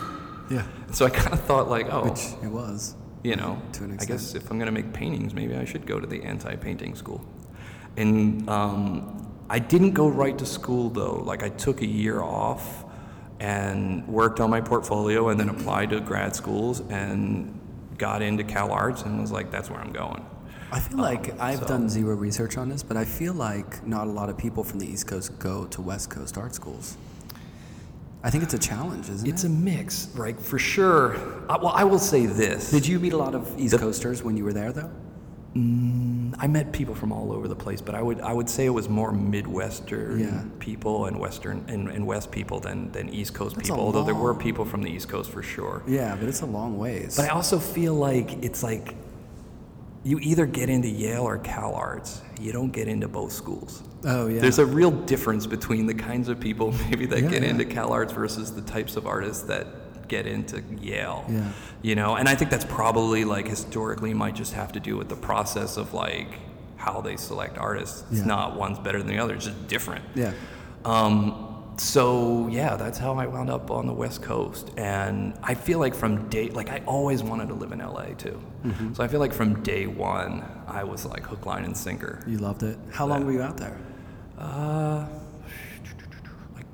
[0.50, 0.64] Yeah.
[0.92, 2.96] So I kind of thought like, oh, Which it was.
[3.24, 4.12] you know, to an extent.
[4.12, 6.96] I guess if I'm going to make paintings, maybe I should go to the anti-painting
[6.96, 7.24] school.
[7.98, 11.16] And um, I didn't go right to school though.
[11.26, 12.86] Like I took a year off
[13.40, 17.58] and worked on my portfolio, and then applied to grad schools and
[17.98, 20.26] got into Cal Arts, and was like, that's where I'm going.
[20.72, 23.86] I feel like Um, I've so- done zero research on this, but I feel like
[23.88, 26.96] not a lot of people from the East Coast go to West Coast art schools.
[28.24, 29.30] I think it's a challenge, isn't It's it?
[29.30, 30.38] It's a mix, right?
[30.40, 31.16] For sure.
[31.50, 32.70] I, well, I will say this.
[32.70, 34.92] Did you meet a lot of East Coasters when you were there, though?
[35.56, 38.70] I met people from all over the place, but I would I would say it
[38.70, 40.44] was more Midwestern Yeah.
[40.60, 43.84] people and Western and, and West people than, than East Coast That's people.
[43.84, 45.82] Although there were people from the East Coast for sure.
[45.88, 47.16] Yeah, but it's a long ways.
[47.18, 48.94] But I also feel like it's like
[50.04, 52.22] you either get into Yale or Cal Arts.
[52.40, 53.84] You don't get into both schools.
[54.06, 54.40] oh yeah.
[54.40, 57.50] There's a real difference between the kinds of people maybe that Yeah, get yeah.
[57.50, 61.24] into Cal Arts versus the types of artists that get into Yale.
[61.30, 61.52] Yeah.
[61.82, 65.10] You know, and I think that's probably like historically might just have to do with
[65.10, 66.30] the process of like
[66.78, 68.04] how they select artists.
[68.10, 68.26] It's Yeah.
[68.26, 70.04] not one's better than the other, it's just different.
[70.16, 70.32] yeah.
[70.86, 71.49] Um,
[71.80, 75.96] so yeah, that's how I wound up on the West Coast, and I feel like
[75.96, 78.42] from day like I always wanted to live in LA too.
[78.64, 78.94] Mm-hmm.
[78.94, 82.24] So I feel like from day one I was like hook, line, and sinker.
[82.28, 82.78] You loved it.
[82.92, 83.78] How long were you out there?
[84.38, 85.08] Uh,
[86.56, 86.66] like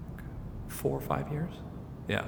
[0.67, 1.53] four or five years.
[2.07, 2.25] Yeah.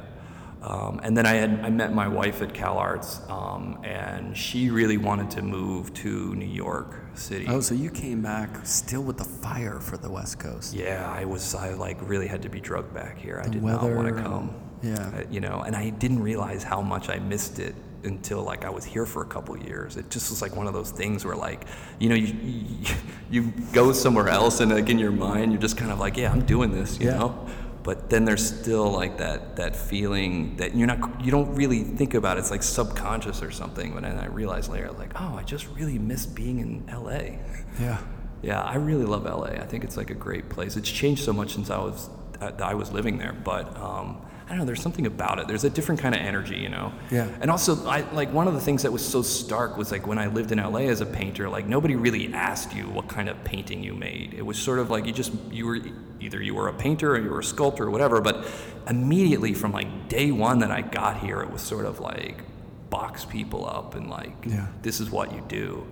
[0.62, 4.70] Um, and then I had I met my wife at Cal Arts, um, and she
[4.70, 7.46] really wanted to move to New York City.
[7.48, 10.74] Oh, so you came back still with the fire for the West Coast.
[10.74, 11.54] Yeah, I was.
[11.56, 13.40] I like really had to be drugged back here.
[13.40, 14.54] I The did not want to come.
[14.82, 14.96] yeah.
[15.16, 18.70] Uh, you know, and I didn't realize how much I missed it until like I
[18.70, 19.96] was here for a couple years.
[19.96, 21.66] It just was like one of those things where like,
[22.00, 22.96] you know, you you,
[23.30, 26.32] you go somewhere else and like in your mind you're just kind of like, yeah,
[26.32, 27.18] I'm doing this, you Yeah.
[27.20, 27.48] know.
[27.88, 32.16] But then there's still like that that feeling that you're not you don't really think
[32.16, 32.42] about it.
[32.42, 33.94] It's like subconscious or something.
[33.94, 37.38] But then I realized later like, oh, I just really miss being in LA.
[37.80, 38.00] Yeah.
[38.42, 39.52] Yeah, I really love LA.
[39.64, 40.76] I think it's like a great place.
[40.76, 42.10] It's changed so much since I was
[42.42, 44.66] I was living there, but um, I don't know.
[44.66, 45.48] There's something about it.
[45.48, 46.94] There's a different kind of energy, you know.
[47.12, 47.28] Yeah.
[47.42, 50.18] And also, I like one of the things that was so stark was like when
[50.18, 53.44] I lived in LA as a painter, like nobody really asked you what kind of
[53.44, 54.34] painting you made.
[54.34, 55.80] It was sort of like you just you were
[56.22, 58.22] either you were a painter or you were a sculptor or whatever.
[58.22, 58.48] But
[58.88, 62.42] immediately from like day one that I got here, it was sort of like
[62.90, 64.68] box people up and like Yeah.
[64.82, 65.86] this is what you do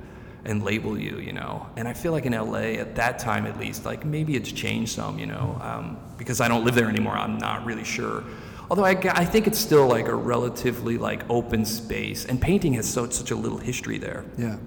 [0.46, 1.68] and label you, you know.
[1.76, 4.94] And I feel like in LA at that time at least, like maybe it's changed
[4.94, 7.18] some, you know, um, because I don't live there anymore.
[7.18, 8.24] I'm not really sure.
[8.70, 12.88] Although I, I think it's still like a relatively like open space, and painting has
[12.92, 14.26] so such a little history there.
[14.38, 14.58] Yeah.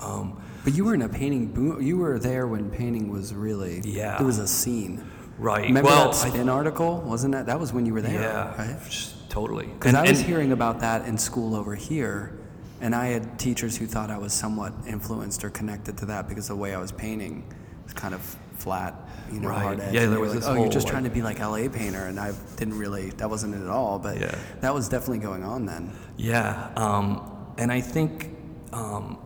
[0.00, 1.80] Um, But you were in a painting boom.
[1.82, 3.80] You were there when painting was really.
[3.84, 4.20] Yeah.
[4.20, 5.02] It was a scene.
[5.38, 5.64] right.
[5.66, 7.00] Remember well, that I- article?
[7.06, 7.46] Wasn't that?
[7.46, 8.20] That was when you were there.
[8.20, 9.14] yeah, Right.
[9.28, 9.66] totally.
[9.66, 12.38] Because And- I was and- hearing about that in school over here,
[12.80, 16.46] and I had teachers who thought I was somewhat influenced or connected to that because
[16.48, 17.42] the way I was painting
[17.84, 18.20] was kind of
[18.58, 19.62] flat, you know, Right.
[19.62, 19.94] hard edge.
[19.94, 22.06] Yeah, there was like, this oh, you're just like- trying to be like LA painter,
[22.06, 23.10] and I didn't really.
[23.18, 23.98] That wasn't it at all.
[23.98, 24.34] But Yeah.
[24.60, 25.92] that was definitely going on then.
[26.16, 27.20] Yeah, um,
[27.58, 28.30] and I think
[28.72, 29.18] um,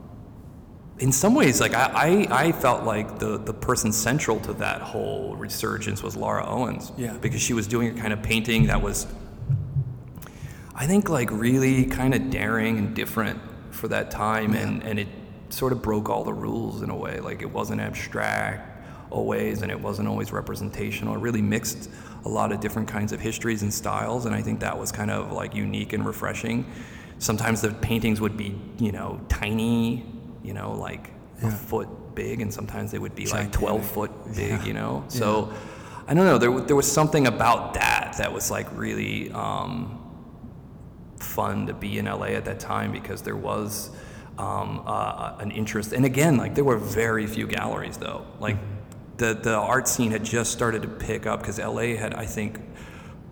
[0.99, 4.83] in some ways, like I, I, I felt like the, the person central to that
[4.83, 6.93] whole resurgence was Laura Owens.
[6.97, 7.17] Yeah.
[7.21, 9.07] Because she was doing a kind of painting that was,
[10.75, 15.09] I think, like really kind of daring and different for that time, and, and it
[15.51, 17.21] sort of broke all the rules in a way.
[17.21, 18.68] Like it wasn't abstract
[19.11, 21.15] always, and it wasn't always representational.
[21.15, 21.91] It really mixed
[22.25, 25.11] a lot of different kinds of histories and styles, and I think that was kind
[25.11, 26.65] of like unique and refreshing.
[27.19, 30.05] Sometimes the paintings would be, you know, tiny,
[30.45, 31.11] you know, like
[31.43, 34.65] a foot big, and sometimes they would be like 12 foot big, Yeah.
[34.65, 35.05] you know?
[35.09, 35.53] So
[36.07, 39.99] I don't know, there, there was something about that that was like really um,
[41.19, 43.91] fun to be in LA at that time because there was
[44.39, 45.93] um, uh, an interest.
[45.93, 48.25] And again, like there were very few galleries though.
[48.41, 48.57] Like
[49.19, 52.61] the, the art scene had just started to pick up because LA had, I think,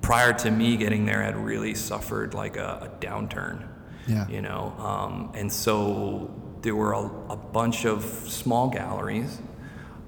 [0.03, 3.67] prior to me getting there, had really suffered like a, a downturn.
[4.07, 4.29] Yeah.
[4.29, 6.31] You know, um, and so
[6.63, 9.41] there were a, a bunch of small galleries,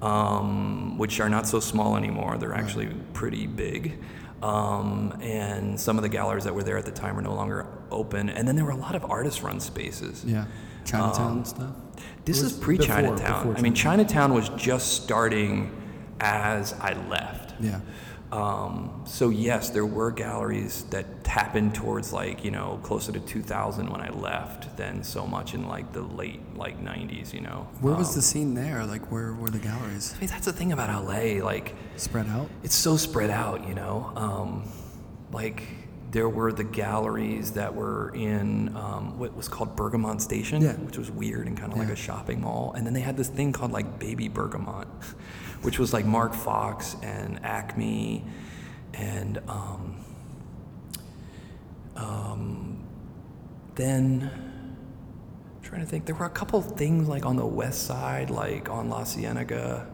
[0.01, 2.37] um, which are not so small anymore.
[2.37, 4.01] They're actually pretty big.
[4.41, 7.67] Um, and some of the galleries that were there at the time are no longer
[7.91, 8.29] open.
[8.29, 10.23] And then there were a lot of artist-run spaces.
[10.25, 10.45] Yeah.
[10.85, 11.71] Chinatown Um, stuff.
[12.25, 13.55] This is pre Chinatown.
[13.55, 15.71] I mean, Chinatown was just starting
[16.19, 17.53] as I left.
[17.59, 17.79] Yeah.
[18.31, 23.89] Um, so yes, there were galleries that happened towards like you know closer to 2000
[23.89, 27.33] when I left than so much in like the late like 90s.
[27.33, 27.67] You know.
[27.81, 28.85] Where was Um, the scene there?
[28.85, 30.13] Like, where were the galleries?
[30.15, 31.43] I mean, that's the thing about LA.
[31.43, 32.49] Like, Spread out?
[32.63, 34.11] it's so spread out, you know.
[34.15, 34.69] Um,
[35.31, 35.63] like
[36.11, 40.73] there were the galleries that were in um, what was called Bergamot Station, Yeah.
[40.73, 42.73] which was weird and kind of like a shopping mall.
[42.75, 44.87] And then they had this thing called like Baby Bergamot,
[45.61, 48.25] which was like Marc Foxx and Acme,
[48.95, 49.97] and um,
[51.95, 52.77] um,
[53.75, 56.05] then I'm trying to think.
[56.05, 59.87] There were a couple things like on the west side, like on La Cienega,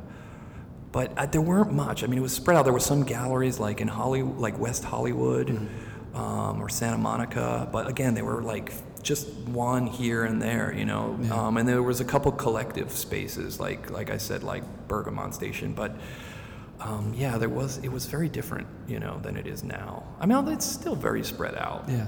[0.91, 2.03] but uh, there weren't much.
[2.03, 2.63] I mean, it was spread out.
[2.63, 5.67] There were some galleries like in Hollywood, like West Hollywood
[6.15, 8.73] um, or Santa Monica, but again, they were like
[9.03, 11.19] just one here and there, you know.
[11.31, 15.73] Um, and there was a couple collective spaces, like like I said, like Bergamot Station,
[15.73, 15.95] but.
[16.77, 17.77] Um, yeah, there was.
[17.77, 20.03] It was very different, you know, than it is now.
[20.19, 21.85] I mean, it's still very spread out.
[21.87, 22.07] Yeah.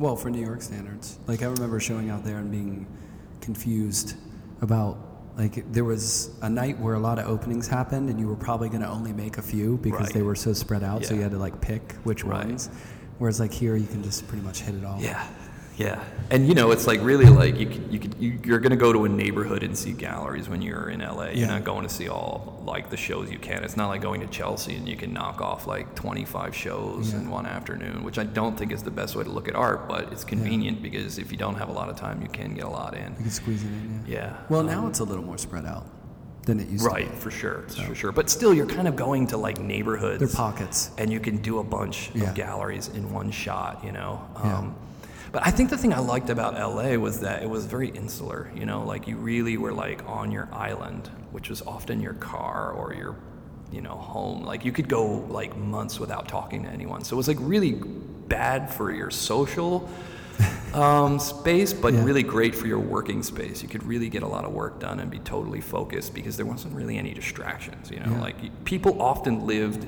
[0.00, 1.16] Well, for New York standards.
[1.28, 2.86] Like, I remember showing out there and being
[3.40, 4.16] confused
[4.62, 4.98] about,
[5.38, 8.68] like, there was a night where a lot of openings happened and you were probably
[8.68, 10.14] going to only make a few because Right.
[10.14, 11.04] they were so spread out.
[11.04, 12.46] So you had to, like, pick which Right.
[12.48, 12.68] ones.
[13.20, 14.98] Whereas, like, here, you can just pretty much hit it all.
[15.00, 15.24] Yeah,
[15.76, 18.76] yeah, and you know, it's like really like you could, you could you, you're gonna
[18.76, 21.24] go to a neighborhood and see galleries when you're in LA.
[21.26, 21.46] You're Yeah.
[21.46, 23.62] not going to see all like the shows you can.
[23.64, 27.20] It's not like going to Chelsea and you can knock off like 25 shows Yeah.
[27.20, 29.88] in one afternoon, which I don't think is the best way to look at art,
[29.88, 32.64] but it's convenient because if you don't have a lot of time, you can get
[32.64, 33.10] a lot in.
[33.18, 34.14] You can squeeze it in, yeah.
[34.16, 34.36] Yeah.
[34.50, 35.86] Well, um, now it's a little more spread out
[36.50, 37.16] than it used to Right, be.
[37.16, 38.12] for sure, for sure.
[38.12, 40.18] But still, you're kind of going to like neighborhoods.
[40.18, 40.90] They're pockets.
[40.98, 42.24] and you can do a bunch Yeah.
[42.24, 44.20] of galleries in one shot, you know.
[44.44, 44.58] Yeah.
[44.58, 44.74] Um,
[45.32, 48.50] but I think the thing I liked about LA was that it was very insular,
[48.54, 52.72] you know, like you really were like on your island, which was often your car
[52.72, 53.14] or your,
[53.70, 54.42] you know, home.
[54.42, 57.04] Like you could go like months without talking to anyone.
[57.04, 57.74] So it was like really
[58.28, 59.88] bad for your social
[60.74, 62.04] um, space, but Yeah.
[62.04, 63.62] really great for your working space.
[63.62, 66.46] You could really get a lot of work done and be totally focused because there
[66.46, 67.90] wasn't really any distractions.
[67.90, 68.20] You know, Yeah.
[68.20, 69.86] like people often lived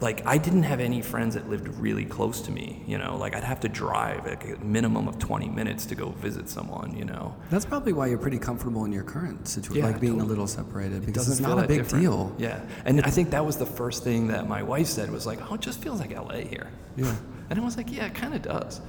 [0.00, 2.82] like I didn't have any friends that lived really close to me.
[2.86, 6.08] You know, like I'd have to drive like a minimum of 20 minutes to go
[6.10, 6.96] visit someone.
[6.96, 10.22] You know, That's probably why you're pretty comfortable in your current situation, Yeah, like being
[10.22, 12.02] a little separated, because doesn't it's not a big different.
[12.02, 12.32] deal.
[12.38, 15.38] Yeah, and I think that was the first thing that my wife said was like,
[15.50, 17.14] "Oh, it just feels like LA here." Yeah.
[17.50, 18.80] And I was like, "Yeah, it kind of does."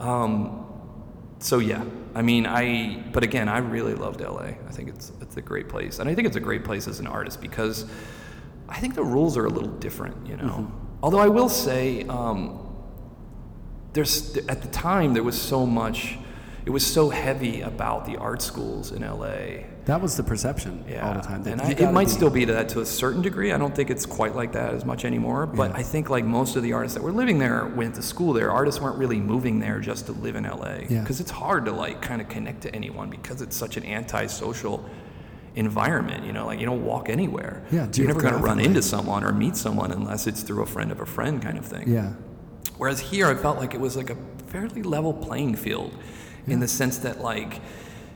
[0.00, 0.66] Um,
[1.40, 4.54] so yeah, I mean, I but again, I really loved LA.
[4.68, 7.00] I think it's it's a great place, and I think it's a great place as
[7.00, 7.84] an artist because
[8.68, 10.26] I think the rules are a little different.
[10.26, 10.96] You know, Mm-hmm.
[11.02, 12.04] although I will say.
[12.04, 12.60] Um,
[13.92, 16.18] there's at the time there was so much
[16.66, 21.06] it was so heavy about the art schools in LA That was the perception yeah.
[21.06, 21.46] all the time.
[21.46, 23.52] and I, it might be- still be that to a certain degree.
[23.52, 25.44] I don't think it's quite like that as much anymore.
[25.44, 25.76] But Yeah.
[25.76, 28.50] I think like most of the artists that were living there went to school there.
[28.50, 31.00] Artists weren't really moving there just to live in LA Yeah.
[31.02, 34.88] because it's hard to like kind of connect to anyone because it's such an antisocial
[35.56, 36.24] environment.
[36.24, 37.62] You know, like you don't walk anywhere.
[37.70, 40.66] Yeah, you're never going to run into someone or meet someone unless it's through a
[40.66, 41.90] friend of a friend kind of thing.
[41.92, 42.14] Yeah.
[42.78, 45.94] Whereas here, I felt like it was like a fairly level playing field
[46.46, 47.60] in the sense that, like,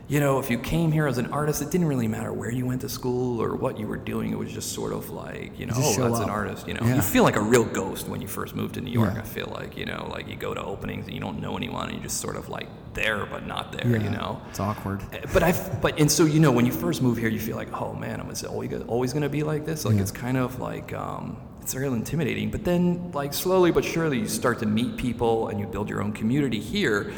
[0.09, 2.64] you know, if you came here as an artist, it didn't really matter where you
[2.64, 4.33] went to school or what you were doing.
[4.33, 6.67] It was just sort of like, you know, oh, that's an artist.
[6.67, 6.97] You know, Yeah.
[6.97, 9.12] you feel like a real ghost when you first moved to New York.
[9.14, 9.21] Yeah.
[9.21, 11.88] I feel like, you know, like you go to openings and you don't know anyone
[11.88, 13.87] and you're just sort of like there but not there.
[13.87, 14.03] Yeah.
[14.03, 14.41] You know.
[14.49, 15.03] It's awkward.
[15.35, 17.79] But I, but and so you know, when you first move here, you feel like,
[17.79, 19.85] oh man, am I always gonna- always going to be like this?
[19.85, 22.51] Like it's kind of like um, it's real intimidating.
[22.51, 26.01] But then, like slowly but surely, you start to meet people and you build your
[26.03, 27.12] own community here,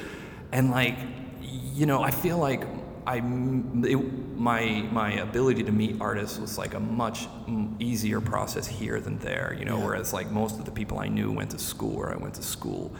[0.52, 0.96] and like,
[1.40, 2.64] you know, I feel like
[3.06, 7.28] I it, my my ability to meet artists was like a much
[7.78, 9.56] easier process here than there.
[9.58, 9.84] You know, Yeah.
[9.86, 12.42] whereas like most of the people I knew went to school where I went to
[12.42, 12.92] school.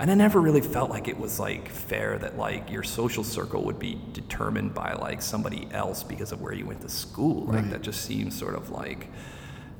[0.00, 3.62] And I never really felt like it was like fair that like your social circle
[3.64, 7.44] would be determined by like somebody else because of where you went to school.
[7.44, 7.70] Like Right.
[7.70, 9.08] that just seems sort of like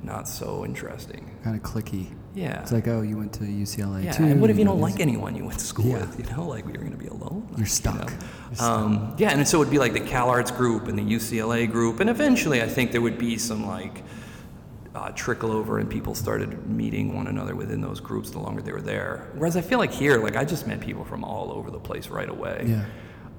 [0.03, 1.37] not so interesting.
[1.43, 2.13] Kind of cliquey.
[2.35, 2.61] Yeah.
[2.61, 4.13] It's like, oh, you went to UCLA yeah.
[4.13, 4.25] too.
[4.25, 6.01] And what if you don't like anyone you went to school Yeah.
[6.01, 6.19] with?
[6.19, 7.49] You know, like you're going to be alone.
[7.57, 7.95] You're stuck.
[7.95, 8.07] You know?
[8.49, 8.69] You're stuck.
[8.69, 12.01] Um, yeah, and so it would be like the CalArts group and the UCLA group,
[12.01, 14.03] and eventually I think there would be some like
[14.97, 18.73] uh, trickle over, and people started meeting one another within those groups the longer they
[18.73, 19.31] were there.
[19.35, 22.09] Whereas I feel like here, like I just met people from all over the place
[22.09, 22.85] right away, Yeah.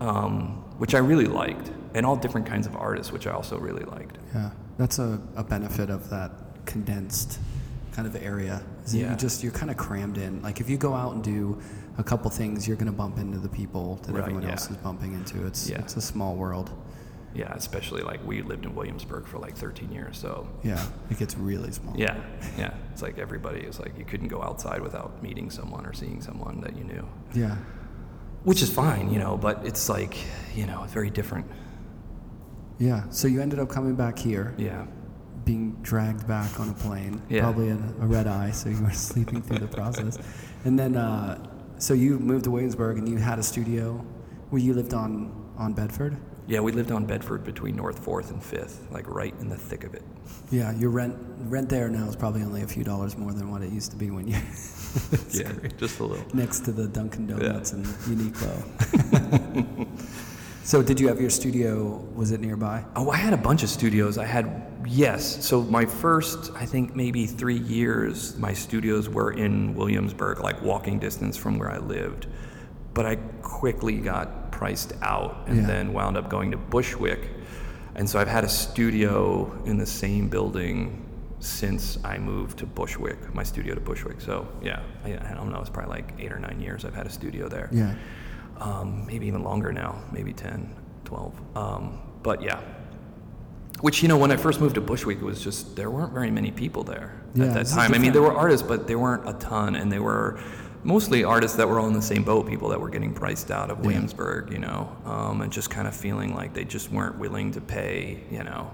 [0.02, 3.84] um, which I really liked, and all different kinds of artists, which I also really
[3.86, 4.18] liked.
[4.34, 6.32] Yeah, that's a, a benefit of that
[6.66, 7.40] condensed
[7.96, 8.62] kind of area.
[8.86, 9.12] That Yeah.
[9.12, 10.42] You just you're kind of crammed in.
[10.42, 11.58] Like if you go out and do
[11.98, 14.52] a couple things, you're gonna bump into the people that Right, everyone yeah.
[14.52, 15.46] else is bumping into.
[15.48, 15.80] It's Yeah.
[15.80, 16.72] it's a small world.
[17.34, 21.38] Yeah, especially like we lived in Williamsburg for like 13 years, so Yeah, it gets
[21.38, 21.94] really small.
[21.98, 22.16] yeah,
[22.58, 26.22] yeah, it's like everybody is like you couldn't go outside without meeting someone or seeing
[26.22, 27.06] someone that you knew.
[27.34, 27.56] Yeah.
[28.44, 30.16] which is fine, you know, but it's like,
[30.56, 31.48] you know, it's very different.
[32.78, 33.04] Yeah.
[33.10, 34.86] So you ended up coming back here, Yeah.
[35.46, 37.42] Being dragged back on a plane, Yeah.
[37.42, 40.18] probably a, a red eye, so you were sleeping through the process.
[40.66, 41.38] And then, uh,
[41.78, 44.04] so you moved to Williamsburg and you had a studio
[44.50, 46.18] where you lived on on Bedford.
[46.48, 49.84] Yeah, we lived on Bedford between North 4th and 5th, like right in the thick
[49.84, 50.04] of it.
[50.52, 51.16] Yeah, your rent
[51.48, 53.98] rent there now is probably only a few dollars more than what it used to
[53.98, 54.36] be when you
[55.32, 56.26] yeah, just a little.
[56.36, 59.86] next to the Dunkin' Donuts and Uniqlo.
[60.66, 62.04] so, did you have your studio?
[62.16, 62.84] Was it nearby?
[62.96, 64.18] Oh, I had a bunch of studios.
[64.18, 65.46] I had, yes.
[65.46, 70.98] So my first, I think maybe three years, my studios were in Williamsburg, like walking
[70.98, 72.26] distance from where I lived.
[72.96, 75.68] But I quickly got priced out and Yeah.
[75.68, 77.30] then wound up going to Bushwick.
[77.94, 81.02] And so I've had a studio in the same building
[81.40, 84.20] since I moved to Bushwick, my studio to Bushwick.
[84.20, 87.06] So yeah, I, I don't know, it's probably like eight or nine years I've had
[87.06, 87.94] a studio there Yeah.
[88.58, 91.58] Um, maybe even longer now, maybe 10, 12.
[91.58, 92.62] Um, but yeah.
[93.82, 96.32] Which, you know, when I first moved to Bushwick, it was just, there weren't very
[96.32, 97.94] many people there Yeah, at that time.
[97.94, 100.40] I mean, there were artists, but there weren't a ton, and they were
[100.84, 103.70] mostly artists that were all in the same boat, people that were getting priced out
[103.70, 107.52] of Williamsburg, you know, um, and just kind of feeling like they just weren't willing
[107.52, 108.72] to pay, you know,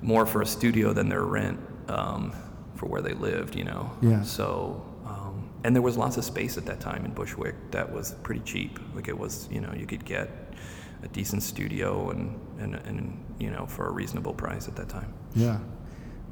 [0.00, 2.34] more for a studio than their rent um,
[2.74, 3.90] for where they lived, you know.
[4.00, 4.22] Yeah.
[4.22, 4.84] So,
[5.64, 8.78] and there was lots of space at that time in Bushwick that was pretty cheap.
[8.94, 10.28] Like it was, you know, you could get
[11.02, 15.12] a decent studio and, and, and you know, for a reasonable price at that time.
[15.34, 15.58] Yeah.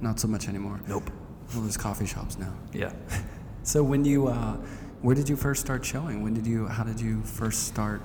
[0.01, 0.81] Not so much anymore.
[0.89, 1.11] Nope.
[1.53, 2.53] Well, there's coffee shops now.
[2.73, 2.93] Yeah.
[3.63, 4.55] So when you, uh,
[5.03, 6.23] where did you first start showing?
[6.23, 6.67] When did you?
[6.67, 8.01] How did you first start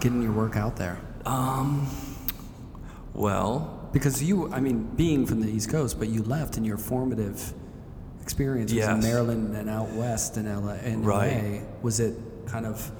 [0.00, 0.98] getting your work out there?
[1.26, 1.86] Um,
[3.12, 6.78] well, Because you, I mean, being from the East Coast, but you left in your
[6.78, 7.52] formative
[8.24, 9.02] experiences in Yes.
[9.02, 10.74] Maryland and out west in LA.
[10.82, 11.60] In Right.
[11.60, 12.14] LA, was it
[12.46, 12.90] kind of?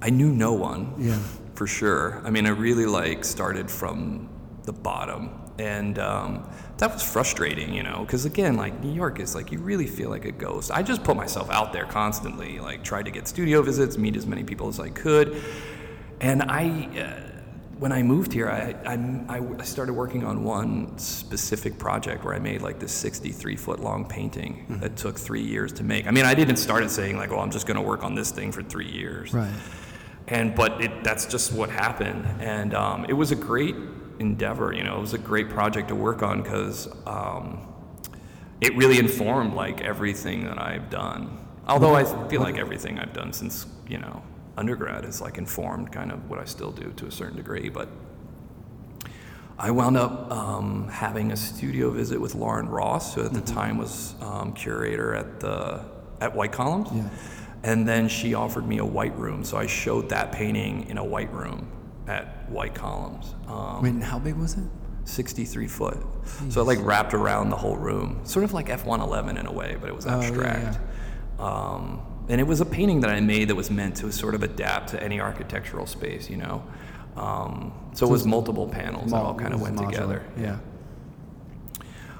[0.00, 0.94] I knew no one.
[0.98, 1.18] Yeah.
[1.56, 2.20] for sure.
[2.22, 4.28] I mean, I really like started from
[4.64, 5.30] the bottom.
[5.58, 9.58] And um, that was frustrating, you know, because again, like New York is like you
[9.58, 10.70] really feel like a ghost.
[10.70, 14.26] I just put myself out there constantly, like tried to get studio visits, meet as
[14.26, 15.42] many people as I could,
[16.20, 16.88] and I.
[17.04, 17.25] Uh,
[17.78, 22.38] when I moved here, I, I, I, started working on one specific project where I
[22.38, 24.80] made like this 63 foot long painting mm-hmm.
[24.80, 26.06] that took three years to make.
[26.06, 28.14] I mean, I didn't start it saying like, "Oh, I'm just going to work on
[28.14, 29.52] this thing for three years." Right.
[30.28, 33.76] And but it, that's just what happened, and um, it was a great
[34.18, 34.72] endeavor.
[34.72, 37.72] You know, it was a great project to work on because um,
[38.62, 41.46] it really informed like everything that I've done.
[41.68, 44.22] Although I feel like everything I've done since you know
[44.56, 47.68] undergrad is like informed kind of what I still do to a certain degree.
[47.68, 47.88] But
[49.58, 53.54] I wound up um, having a studio visit with Lauren Ross, who at the mm-hmm.
[53.54, 55.84] time was um, curator at the
[56.20, 56.88] at White Columns.
[56.92, 57.08] Yeah.
[57.62, 61.04] And then she offered me a white room, so I showed that painting in a
[61.04, 61.68] white room
[62.06, 63.34] at White Columns.
[63.48, 64.64] Um, Wait, how big was it?
[65.04, 65.96] 63 foot.
[66.24, 66.52] Jeez.
[66.52, 69.76] So it like wrapped around the whole room, sort of like F111 in a way,
[69.80, 70.78] but it was abstract.
[71.38, 71.74] Oh, yeah, yeah.
[71.74, 74.42] Um, and it was a painting that I made that was meant to sort of
[74.42, 76.64] adapt to any architectural space, you know.
[77.16, 79.90] Um, so, so, it was multiple panels that all kind of went modular.
[79.90, 80.24] together.
[80.38, 80.58] Yeah.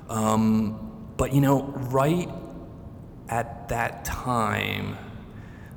[0.09, 2.29] Um, but you know, right
[3.29, 4.97] at that time,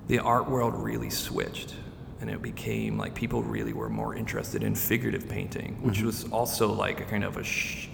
[0.07, 1.75] the art world really switched,
[2.21, 6.05] and it became like people really were more interested in figurative painting, which mm-hmm.
[6.05, 7.89] was also like a kind of a sh-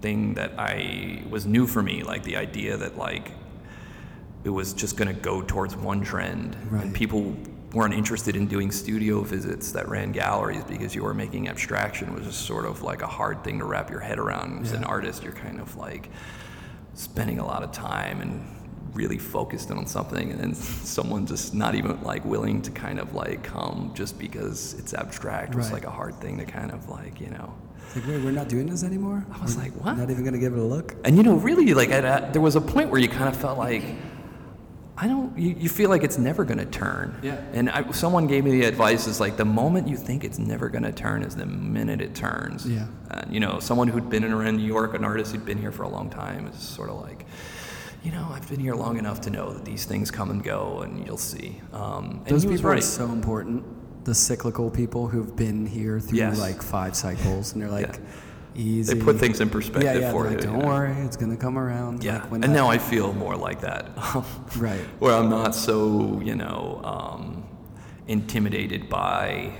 [0.00, 3.32] thing that I was new for me, like the idea that like
[4.44, 6.84] it was just going to go towards one trend, right.
[6.84, 7.36] and people
[7.72, 12.24] weren't interested in doing studio visits that ran galleries because you were making abstraction was
[12.24, 14.62] just sort of like a hard thing to wrap your head around.
[14.62, 14.78] As yeah.
[14.78, 16.10] an artist, you're kind of like
[16.94, 18.44] spending a lot of time and
[18.94, 23.14] really focused on something and then someone just not even like willing to kind of
[23.14, 25.54] like come just because it's abstract.
[25.54, 27.54] Was like a hard thing to kind of like you know.
[27.94, 29.24] Like wait we're not doing this anymore?
[29.32, 29.96] I was we're like what?
[29.96, 30.96] not even gonna give it a look?
[31.04, 33.58] And you know really like at, there was a point where you kind of felt
[33.58, 33.84] like
[35.02, 35.36] I don't.
[35.38, 37.18] You, you feel like it's never going to turn.
[37.22, 37.42] Yeah.
[37.54, 40.68] And I, someone gave me the advice is like the moment you think it's never
[40.68, 42.66] going to turn is the minute it turns.
[42.66, 42.86] Yeah.
[43.10, 45.72] And you know, someone who'd been in around New York, an artist who'd been here
[45.72, 47.24] for a long time, is sort of like,
[48.04, 50.80] you know, I've been here long enough to know that these things come and go,
[50.82, 51.62] and you'll see.
[51.72, 52.78] Um, Those people right.
[52.78, 54.04] are so important.
[54.04, 56.38] The cyclical people who've been here through yes.
[56.38, 57.94] like five cycles, and they're like.
[57.94, 58.10] Yeah
[58.54, 58.94] easy.
[58.94, 60.38] They put things in perspective yeah, yeah, for like, you.
[60.38, 60.68] Don't you know?
[60.68, 62.04] worry, it's gonna come around.
[62.04, 63.90] Yeah, like and now I feel more like that.
[64.56, 64.80] right.
[64.98, 67.48] Where I'm not so you know um,
[68.06, 69.52] intimidated by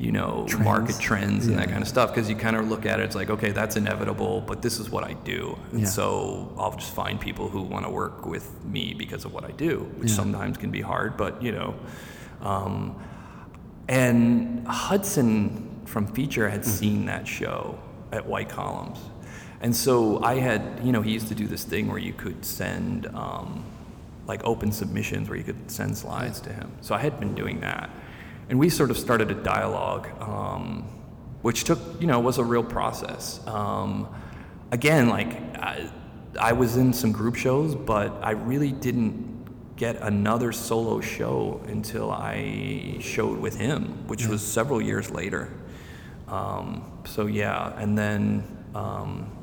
[0.00, 0.64] you know trends.
[0.64, 3.14] market trends and that kind of stuff because you kind of look at it it's
[3.14, 5.86] like okay that's inevitable but this is what i do and yeah.
[5.86, 9.50] so i'll just find people who want to work with me because of what i
[9.50, 10.16] do which yeah.
[10.16, 11.74] sometimes can be hard but you know
[12.40, 12.98] um,
[13.88, 16.70] and hudson from feature had mm-hmm.
[16.70, 17.78] seen that show
[18.12, 18.98] at White Columns.
[19.60, 22.44] And so I had, you know, he used to do this thing where you could
[22.44, 23.64] send um,
[24.26, 26.72] like open submissions where you could send slides to him.
[26.80, 27.90] So I had been doing that.
[28.48, 30.88] And we sort of started a dialogue, um,
[31.42, 33.40] which took, you know, was a real process.
[33.46, 34.08] Um,
[34.72, 35.90] again, like I,
[36.38, 42.10] I was in some group shows, but I really didn't get another solo show until
[42.10, 45.52] I showed with him, which was several years later.
[46.30, 49.36] Um, so yeah, and then um,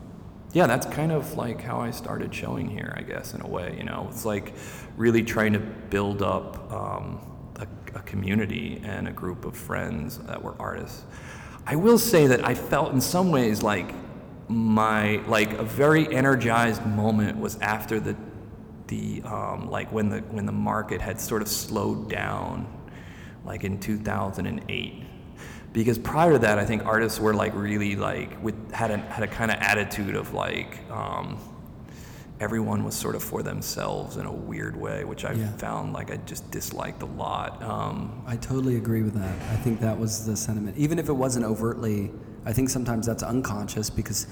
[0.54, 3.76] yeah, that's kind of like how I started showing here, I guess, in a way.
[3.78, 4.54] You know, it's like
[4.96, 7.20] really trying to build up um,
[7.58, 7.68] a,
[7.98, 11.04] a, community and a group of friends that were artists.
[11.66, 13.94] I will say that I felt in some ways like
[14.48, 18.16] my like a very energized moment was after the
[18.88, 22.66] the um, like when the when the market had sort of slowed down,
[23.44, 25.07] like in 2008
[25.78, 29.22] because prior to that, I think artists were like really like with had a had
[29.22, 31.38] a kind of attitude of like um,
[32.40, 35.52] everyone was sort of for themselves in a weird way, which I yeah.
[35.58, 37.62] found like I just disliked a lot.
[37.62, 39.36] Um, I totally agree with that.
[39.52, 42.12] I think that was the sentiment, even if it wasn't overtly.
[42.44, 44.26] I think sometimes that's unconscious because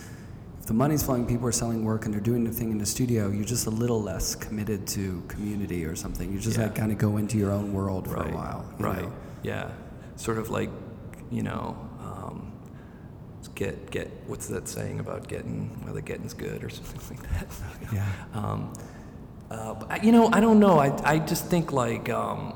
[0.59, 2.87] if the money's flowing, people are selling work and they're doing the thing in the
[2.87, 3.29] studio.
[3.29, 6.33] You're just a little less committed to community or something.
[6.33, 6.63] You just yeah.
[6.63, 8.31] like kind of go into your own world for right.
[8.31, 8.73] a while.
[8.79, 9.03] Right.
[9.03, 9.13] Know?
[9.43, 9.69] Yeah.
[10.15, 10.71] Sort of like
[11.31, 12.51] you know, um,
[13.55, 17.47] get get what's that saying about getting well, the getting's good or something like that.
[17.93, 18.05] yeah.
[18.33, 18.73] Um,
[19.49, 20.79] uh, you know, I don't know.
[20.79, 22.53] I I just think like um,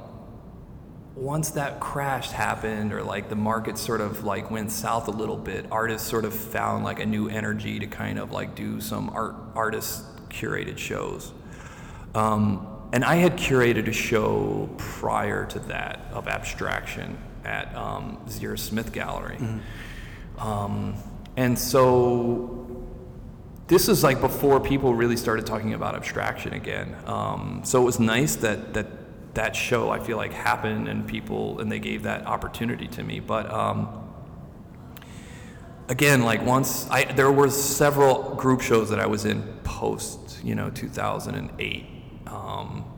[1.16, 5.38] once that crash happened or like the market sort of like went south a little
[5.38, 9.10] bit, artists sort of found like a new energy to kind of like do some
[9.10, 11.32] art artist curated shows.
[12.16, 18.92] Um, and I had curated a show prior to that of abstraction at um, ZieherSmith
[18.92, 19.38] Gallery.
[19.38, 20.48] Mm-hmm.
[20.48, 20.96] Um,
[21.36, 22.86] and so
[23.68, 26.96] this is like before people really started talking about abstraction again.
[27.06, 28.88] Um, so it was nice that that
[29.36, 33.20] that show I feel like happened and people and they gave that opportunity to me.
[33.20, 34.10] But um,
[35.88, 40.56] again, like once I there were several group shows that I was in post you
[40.56, 41.86] know 2008.
[42.28, 42.89] Um,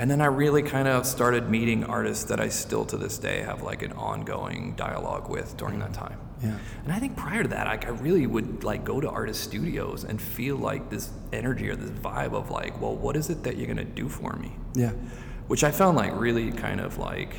[0.00, 3.40] and then I really kind of started meeting artists that I still to this day
[3.42, 5.98] have like an ongoing dialogue with during that mm.
[5.98, 6.18] time.
[6.42, 6.56] Yeah.
[6.84, 10.04] And I think prior to that, like I really would like go to artist studios
[10.04, 13.58] and feel like this energy or this vibe of like, well, what is it that
[13.58, 14.56] you're gonna do for me?
[14.72, 14.92] Yeah.
[15.48, 17.34] Which I found like really kind of like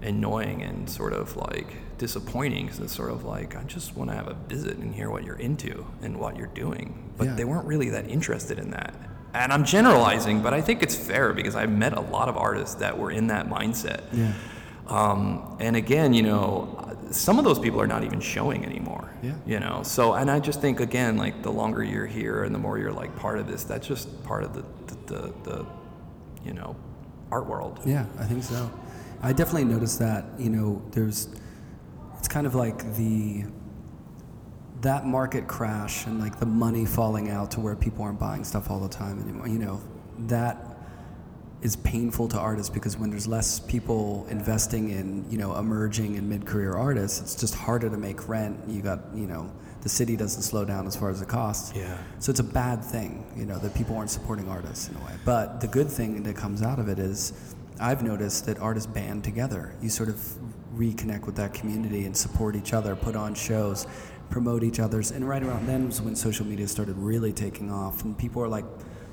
[0.00, 4.16] annoying and sort of like disappointing because it's sort of like I just want to
[4.16, 7.34] have a visit and hear what you're into and what you're doing, but Yeah.
[7.34, 8.94] they weren't really that interested in that.
[9.34, 12.76] And I'm generalizing, but I think it's fair because I've met a lot of artists
[12.76, 14.04] that were in that mindset.
[14.12, 14.32] Yeah.
[14.86, 19.10] Um, and again, you know, some of those people are not even showing anymore.
[19.22, 19.34] Yeah.
[19.44, 22.58] You know, so and I just think again, like the longer you're here and the
[22.58, 25.66] more you're like part of this, that's just part of the the, the, the
[26.44, 26.76] you know
[27.30, 27.80] art world.
[27.84, 28.70] Yeah, I think so.
[29.22, 31.28] I definitely noticed that, you know, there's
[32.18, 33.44] it's kind of like the
[34.84, 38.70] that market crash and like the money falling out to where people aren't buying stuff
[38.70, 39.48] all the time anymore.
[39.48, 39.80] You know,
[40.26, 40.58] that
[41.62, 46.28] is painful to artists because when there's less people investing in, you know, emerging and
[46.28, 48.60] mid-career artists, it's just harder to make rent.
[48.68, 51.74] You got, you know, the city doesn't slow down as far as the costs.
[51.74, 51.96] Yeah.
[52.18, 55.12] So it's a bad thing, you know, that people aren't supporting artists in a way.
[55.24, 57.32] But the good thing that comes out of it is
[57.80, 59.74] I've noticed that artists band together.
[59.80, 60.20] You sort of
[60.76, 63.86] reconnect with that community and support each other, put on shows,
[64.34, 65.12] promote each other's.
[65.12, 68.48] And right around then was when social media started really taking off and people are
[68.48, 68.64] like,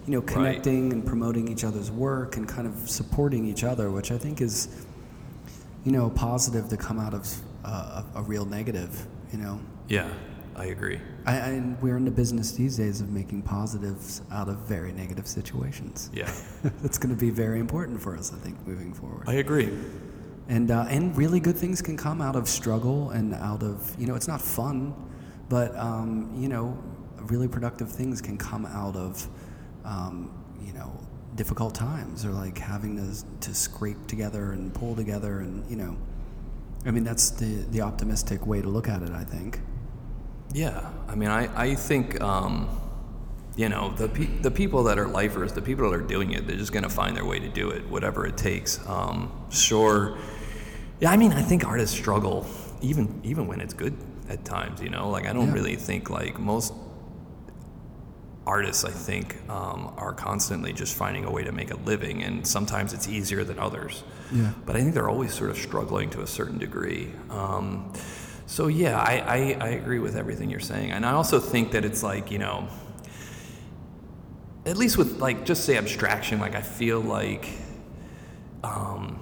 [0.07, 4.11] you know, connecting and promoting each other's work and kind of supporting each other, which
[4.11, 4.83] I think is,
[5.85, 7.31] you know, positive to come out of
[7.63, 9.59] uh, a, a real negative, you know.
[9.89, 10.09] Yeah,
[10.55, 10.99] I agree.
[11.27, 15.27] I, and we're in the business these days of making positives out of very negative
[15.27, 16.09] situations.
[16.11, 16.33] Yeah,
[16.81, 19.25] That's going to be very important for us, I think, moving forward.
[19.29, 19.69] I agree.
[20.49, 24.07] and uh, and really good things can come out of struggle and out of you
[24.07, 24.95] know it's not fun,
[25.51, 26.75] but um, you know
[27.23, 29.27] really productive things can come out of
[29.83, 30.31] um,
[30.65, 30.89] you know
[31.35, 35.95] difficult times or like having to to scrape together and pull together and you know
[36.85, 39.11] I mean that's the the optimistic way to look at it.
[39.11, 39.59] I think.
[40.53, 42.67] Yeah, I mean, I, I think, um,
[43.55, 46.45] you know, the, pe- the people that are lifers, the people that are doing it,
[46.45, 48.85] they're just going to find their way to do it, whatever it takes.
[48.85, 50.17] Um, sure.
[50.99, 52.45] Yeah, I mean, I think artists struggle
[52.81, 53.95] even even when it's good
[54.31, 55.09] at times, you know?
[55.09, 55.53] Like, I don't Yeah.
[55.53, 56.73] really think, like, most
[58.47, 62.45] artists, I think, um, are constantly just finding a way to make a living, and
[62.45, 64.03] sometimes it's easier than others.
[64.31, 64.51] Yeah.
[64.65, 67.11] But I think they're always sort of struggling to a certain degree.
[67.29, 67.91] Um,
[68.47, 71.85] so yeah, I, I, I agree with everything you're saying, and I also think that
[71.85, 72.67] it's like you know,
[74.65, 77.47] at least with like just say abstraction, like I feel like,
[78.63, 79.19] um,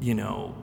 [0.00, 0.54] you know,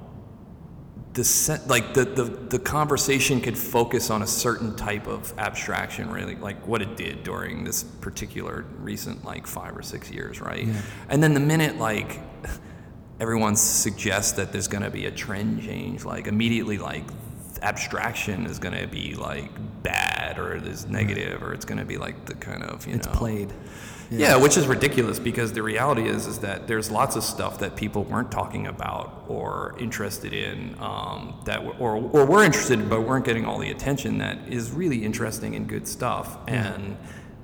[1.13, 6.35] the like the, the the conversation could focus on a certain type of abstraction really
[6.35, 10.81] like what it did during this particular recent like five or six years right Yeah.
[11.09, 12.21] and then the minute like
[13.19, 17.03] everyone suggests that there's going to be a trend change like immediately like
[17.61, 19.51] abstraction is going to be like
[19.83, 23.05] bad or is negative or it's going to be like the kind of you It's
[23.07, 23.53] know played.
[24.19, 24.35] Yeah.
[24.35, 28.03] which is ridiculous because the reality is is that there's lots of stuff that people
[28.03, 33.25] weren't talking about or interested in um, that or or were interested in but weren't
[33.25, 36.97] getting all the attention that is really interesting and good stuff and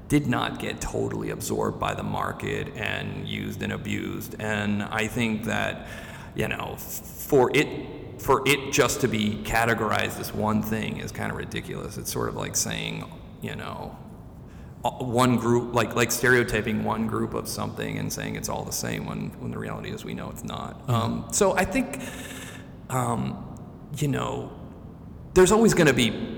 [0.08, 4.36] did not get totally absorbed by the market and used and abused.
[4.40, 5.88] And I think that
[6.36, 11.32] you know for it for it just to be categorized as one thing is kind
[11.32, 11.98] of ridiculous.
[11.98, 13.10] It's sort of like saying
[13.42, 13.98] you know
[14.84, 19.06] one group like like stereotyping one group of something and saying it's all the same
[19.06, 20.82] when when the reality is we know it's not.
[20.90, 22.00] Um, so i think
[22.90, 23.44] um,
[23.98, 24.52] you know
[25.34, 26.36] there's always going to be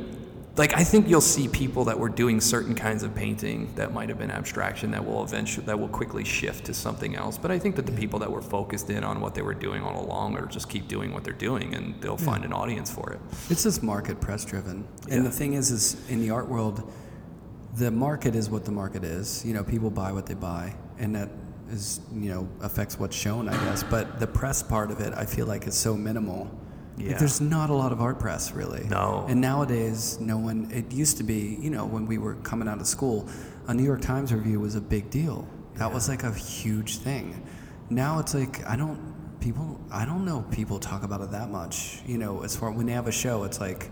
[0.56, 4.10] like i think you'll see people that were doing certain kinds of painting that might
[4.10, 7.38] have been abstraction that will eventually that will quickly shift to something else.
[7.38, 9.84] But i think that the people that were focused in on what they were doing
[9.84, 13.12] all along or just keep doing what they're doing and they'll find an audience for
[13.14, 13.20] it.
[13.50, 14.88] It's just market press driven.
[15.08, 15.16] Yeah.
[15.16, 16.92] And the thing is, is in the art world,
[17.80, 19.44] the market is what the market is.
[19.46, 21.30] You know, people buy what they buy, and that
[21.72, 23.84] is, you know, affects what's shown, I guess.
[23.84, 26.50] But the press part of it, I feel like is so minimal.
[26.98, 27.18] Like, Yeah.
[27.18, 28.86] there's not a lot of art press, really.
[28.90, 29.26] No.
[29.30, 32.82] And nowadays, no one, it used to be, you know, when we were coming out
[32.82, 33.28] of school,
[33.68, 35.48] a New York Times review was a big deal.
[35.76, 37.42] That was like a huge thing.
[37.90, 39.00] Now it's like, I don't,
[39.40, 42.02] people, I don't know people talk about it that much.
[42.06, 43.90] You know, as far when they have a show, it's like,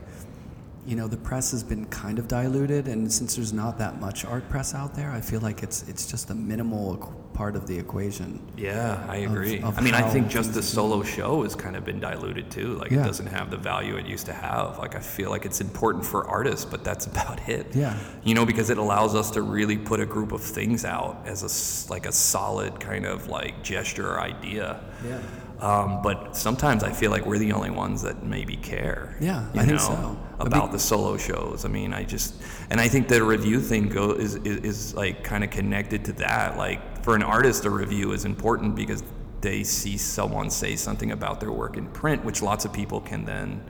[0.88, 4.24] you know the press has been kind of diluted, and since there's not that much
[4.26, 6.96] art press out there, I feel like it's it's just a minimal
[7.34, 8.42] part of the equation.
[8.58, 9.62] Yeah, I agree.
[9.62, 12.74] of I mean, I think just the solo show has kind of been diluted too.
[12.76, 13.02] Like Yeah.
[13.04, 14.80] it doesn't have the value it used to have.
[14.80, 17.76] Like I feel like it's important for artists, but that's about it.
[17.76, 17.96] Yeah.
[18.24, 21.44] You know, because it allows us to really put a group of things out as
[21.44, 24.80] a like a solid kind of like gesture or idea.
[25.06, 25.20] Yeah.
[25.60, 29.16] Um, but sometimes I feel like we're the only ones that maybe care.
[29.20, 30.18] Yeah, I think so.
[30.40, 31.66] About big- the solo shows.
[31.66, 32.36] I mean, I just,
[32.70, 36.14] and I think the review thing go is, is, is like kind of connected to
[36.14, 36.58] that.
[36.58, 39.04] Like for an artist, a review is important because
[39.42, 43.26] they see someone say something about their work in print, which lots of people can
[43.26, 43.64] then,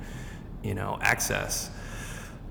[0.64, 1.70] you know, access.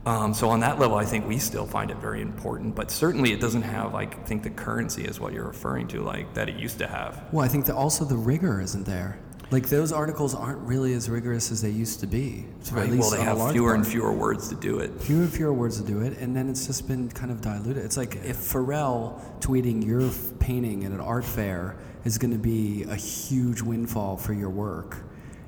[0.07, 3.32] Um, so on that level, I think we still find it very important, but certainly
[3.32, 6.49] it doesn't have like I think the currency is what you're referring to, like that
[6.49, 7.24] it used to have.
[7.32, 9.18] Well, I think that also the rigor isn't there.
[9.53, 12.47] Like those articles aren't really as rigorous as they used to be.
[12.73, 12.91] Right?
[12.91, 15.01] least Well, they have fewer and fewer words to do it.
[15.01, 17.85] fewer and fewer words to do it, and then it's just been kind of diluted.
[17.85, 22.85] It's like if Pharrell tweeting your painting at an art fair is going to be
[22.89, 24.97] a huge windfall for your work,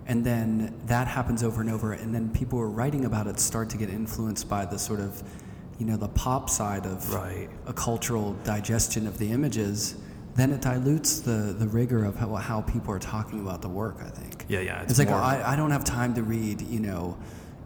[0.07, 3.41] and then that happens over and over, and then people who are writing about it
[3.41, 5.23] start to get influenced by the sort of,
[5.79, 7.51] you know, the pop side of Right.
[7.67, 9.97] a cultural digestion of the images.
[10.39, 13.97] Then it dilutes the, the rigor of how, how people are talking about the work.
[14.01, 14.45] I think.
[14.47, 17.19] Yeah, yeah, It's, it's like I, I don't have time to read, you know,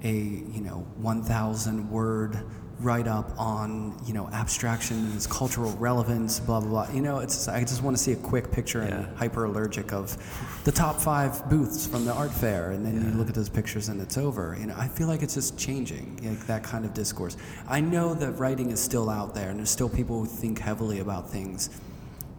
[0.03, 2.39] a you know 1,000 word
[2.81, 6.95] write up on you know abstractions, cultural relevance, blah blah blah.
[6.95, 9.01] You know, it's I just want to see a quick picture Yeah.
[9.01, 10.17] and Hyperallergic of
[10.65, 13.91] the top five booths from the art fair, and then you look at those pictures
[13.91, 14.57] and it's over.
[14.59, 17.37] You know, I feel like it's just changing, like that kind of discourse.
[17.69, 21.01] I know that writing is still out there, and there's still people who think heavily
[21.01, 21.69] about things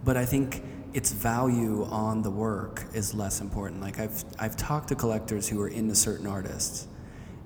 [0.04, 3.82] but I think its value on the work is less important.
[3.82, 6.88] Like I've I've talked to collectors who are into certain artists,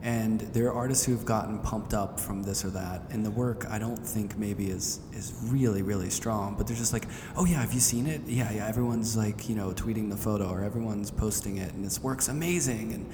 [0.01, 3.32] and there are artists who have gotten pumped up from this or that, and the
[3.32, 6.55] work I don't think maybe is is really really strong.
[6.58, 7.05] But they're just like,
[7.38, 8.22] oh yeah, have you seen it?
[8.28, 8.68] Yeah, yeah.
[8.68, 12.93] Everyone's like you know tweeting the photo or everyone's posting it, and this work's amazing.
[12.93, 13.10] And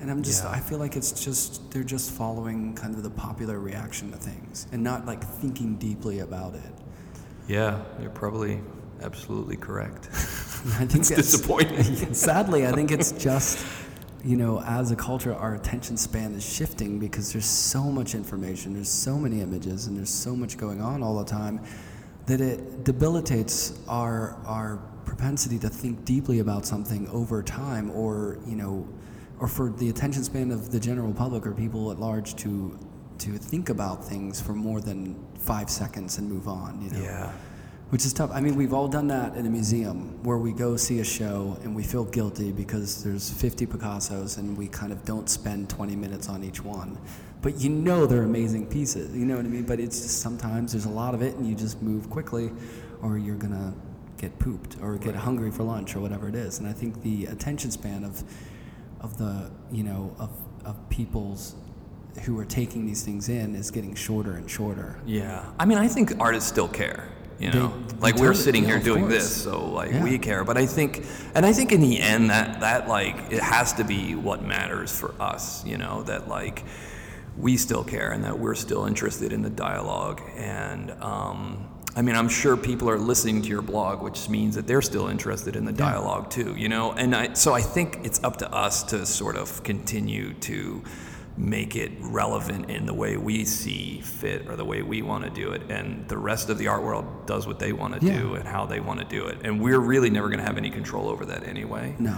[0.00, 0.50] and I'm just Yeah.
[0.50, 4.66] I feel like it's just they're just following kind of the popular reaction to things
[4.72, 6.72] and not like thinking deeply about it.
[7.48, 8.60] Yeah, you're probably
[9.02, 10.06] absolutely correct.
[10.12, 11.84] I think It's disappointing.
[12.14, 13.64] Sadly, I think it's just,
[14.24, 18.74] you know, as a culture, our attention span is shifting because there's so much information,
[18.74, 21.60] there's so many images, and there's so much going on all the time
[22.26, 28.56] that it debilitates our our propensity to think deeply about something over time, or you
[28.56, 28.88] know,
[29.38, 32.76] or for the attention span of the general public or people at large to
[33.18, 36.82] to think about things for more than five seconds and move on.
[36.82, 37.32] You know yeah.
[37.90, 38.30] Which is tough.
[38.32, 41.56] I mean, we've all done that in a museum where we go see a show
[41.62, 45.94] and we feel guilty because there's 50 Picassos and we kind of don't spend 20
[45.94, 46.98] minutes on each one.
[47.42, 49.64] But you know they're amazing pieces, you know what I mean?
[49.64, 52.50] But it's just sometimes there's a lot of it and you just move quickly
[53.02, 53.72] or you're going to
[54.16, 56.58] get pooped or get hungry for lunch or whatever it is.
[56.58, 58.24] And I think the attention span of
[59.00, 60.30] of the, you know, of
[60.64, 61.54] of people's
[62.22, 64.98] who are taking these things in is getting shorter and shorter.
[65.04, 65.44] Yeah.
[65.58, 67.08] I mean, I think artists still care.
[67.38, 70.02] You know, they like we're sitting yeah, here doing this, so like Yeah.
[70.02, 70.42] we care.
[70.44, 73.84] But I think, and I think in the end, that that like it has to
[73.84, 75.64] be what matters for us.
[75.66, 76.64] You know, that like
[77.36, 80.22] we still care and that we're still interested in the dialogue.
[80.36, 84.66] And um, I mean, I'm sure people are listening to your blog, which means that
[84.66, 86.54] they're still interested in the dialogue too.
[86.56, 90.32] You know, and I, so I think it's up to us to sort of continue
[90.34, 90.82] to
[91.36, 95.30] make it relevant in the way we see fit or the way we want to
[95.30, 98.18] do it and the rest of the art world does what they want to Yeah.
[98.20, 100.56] do and how they want to do it and we're really never going to have
[100.56, 102.16] any control over that anyway No.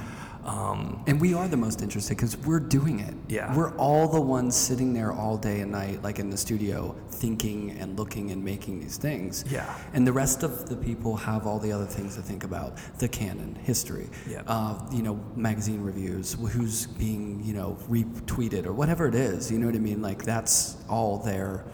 [0.49, 3.15] Um, And we are the most interested because we're doing it.
[3.29, 3.55] Yeah.
[3.55, 7.73] We're all the ones sitting there all day and night, like in the studio, thinking
[7.79, 9.45] and looking and making these things.
[9.51, 9.67] Yeah.
[9.93, 13.09] And the rest of the people have all the other things to think about the
[13.09, 14.43] canon, history, Yeah.
[14.47, 19.51] uh, you know, magazine reviews, who's being, you know, retweeted or whatever it is.
[19.53, 20.01] You know what I mean?
[20.03, 21.65] Like that's all their.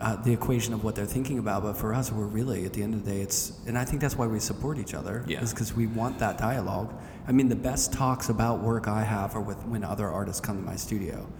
[0.00, 2.82] Uh, the equation of what they're thinking about, but for us, we're really at the
[2.82, 5.40] end of the day, it's, and I think that's why we support each other, Yeah.
[5.40, 6.92] is because we want that dialogue.
[7.26, 10.56] I mean, the best talks about work I have are with when other artists come
[10.56, 11.30] to my studio.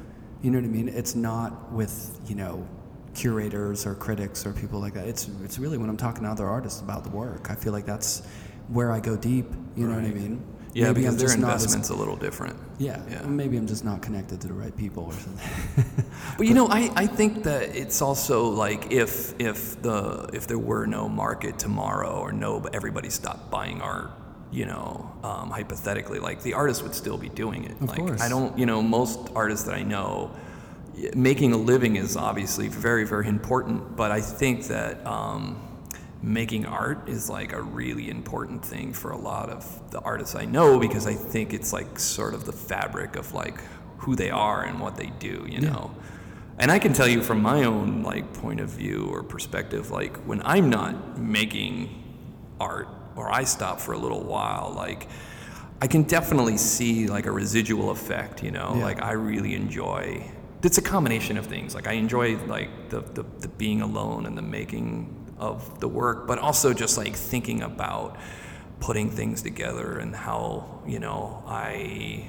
[0.42, 0.88] You know what I mean?
[0.88, 2.66] It's not with you know
[3.14, 5.06] curators or critics or people like that.
[5.06, 7.50] It's it's really when I'm talking to other artists about the work.
[7.50, 8.22] I feel like that's
[8.68, 9.46] where I go deep.
[9.76, 10.44] You know what I mean?
[10.74, 13.22] yeah Maybe because I'm their not as- investment's a little different yeah, Yeah.
[13.26, 16.04] Maybe I'm just not connected to the right people or something.
[16.38, 20.58] But you know, I, I think that it's also like if if the if there
[20.58, 24.10] were no market tomorrow or no everybody stopped buying art,
[24.52, 27.72] you know, um, hypothetically, like the artist would still be doing it.
[27.72, 28.20] Of like course.
[28.20, 30.30] I don't, you know, most artists that I know,
[31.14, 35.60] making a living is obviously very, very important, but I think that um,
[36.22, 40.44] making art is like a really important thing for a lot of the artists I
[40.44, 43.58] know because I think it's like sort of the fabric of like
[43.98, 45.94] who they are and what they do, you know.
[46.58, 50.18] And I can tell you from my own like point of view or perspective, like
[50.18, 51.88] when I'm not making
[52.60, 55.08] art or I stop for a little while, like
[55.80, 58.74] I can definitely see like a residual effect, you know.
[58.76, 58.84] Yeah.
[58.84, 60.30] Like I really enjoy.
[60.62, 61.74] It's a combination of things.
[61.74, 66.28] Like I enjoy like the, the the being alone and the making of the work,
[66.28, 68.16] but also just like thinking about
[68.78, 72.28] putting things together and how you know I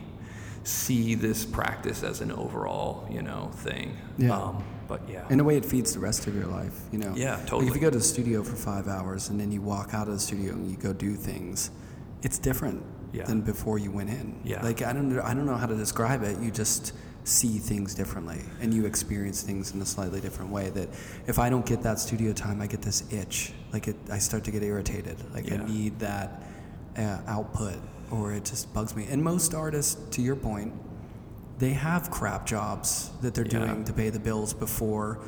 [0.63, 3.97] see this practice as an overall you know thing.
[4.17, 4.35] Yeah.
[4.35, 4.63] Um,
[4.93, 5.25] but yeah.
[5.31, 7.13] In a way, it feeds the rest of your life, you know?
[7.15, 7.67] Yeah, Like totally.
[7.67, 10.13] if you go to the studio for five hours and then you walk out of
[10.13, 11.71] the studio and you go do things,
[12.21, 13.23] it's different Yeah.
[13.25, 14.39] than before you went in.
[14.43, 14.61] Yeah.
[14.61, 16.37] Like, I don't, know- I don't know how to describe it.
[16.39, 20.69] You just see things differently and you experience things in a slightly different way.
[20.69, 20.89] That
[21.25, 23.51] if I don't get that studio time, I get this itch.
[23.71, 25.17] Like, it, I start to get irritated.
[25.33, 25.61] Like, Yeah.
[25.63, 26.43] I need that
[26.97, 27.79] uh, output
[28.11, 29.07] or it just bugs me.
[29.09, 30.71] And most artists, to your point,
[31.59, 33.65] they have crap jobs that they're Yeah.
[33.65, 35.19] doing to pay the bills before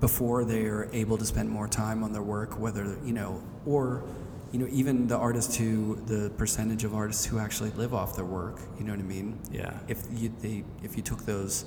[0.00, 4.02] before they're able to spend more time on their work whether you know or
[4.50, 8.24] you know even the artists who the percentage of artists who actually live off their
[8.24, 9.72] work you know what i mean Yeah.
[9.88, 11.64] if you they if you took those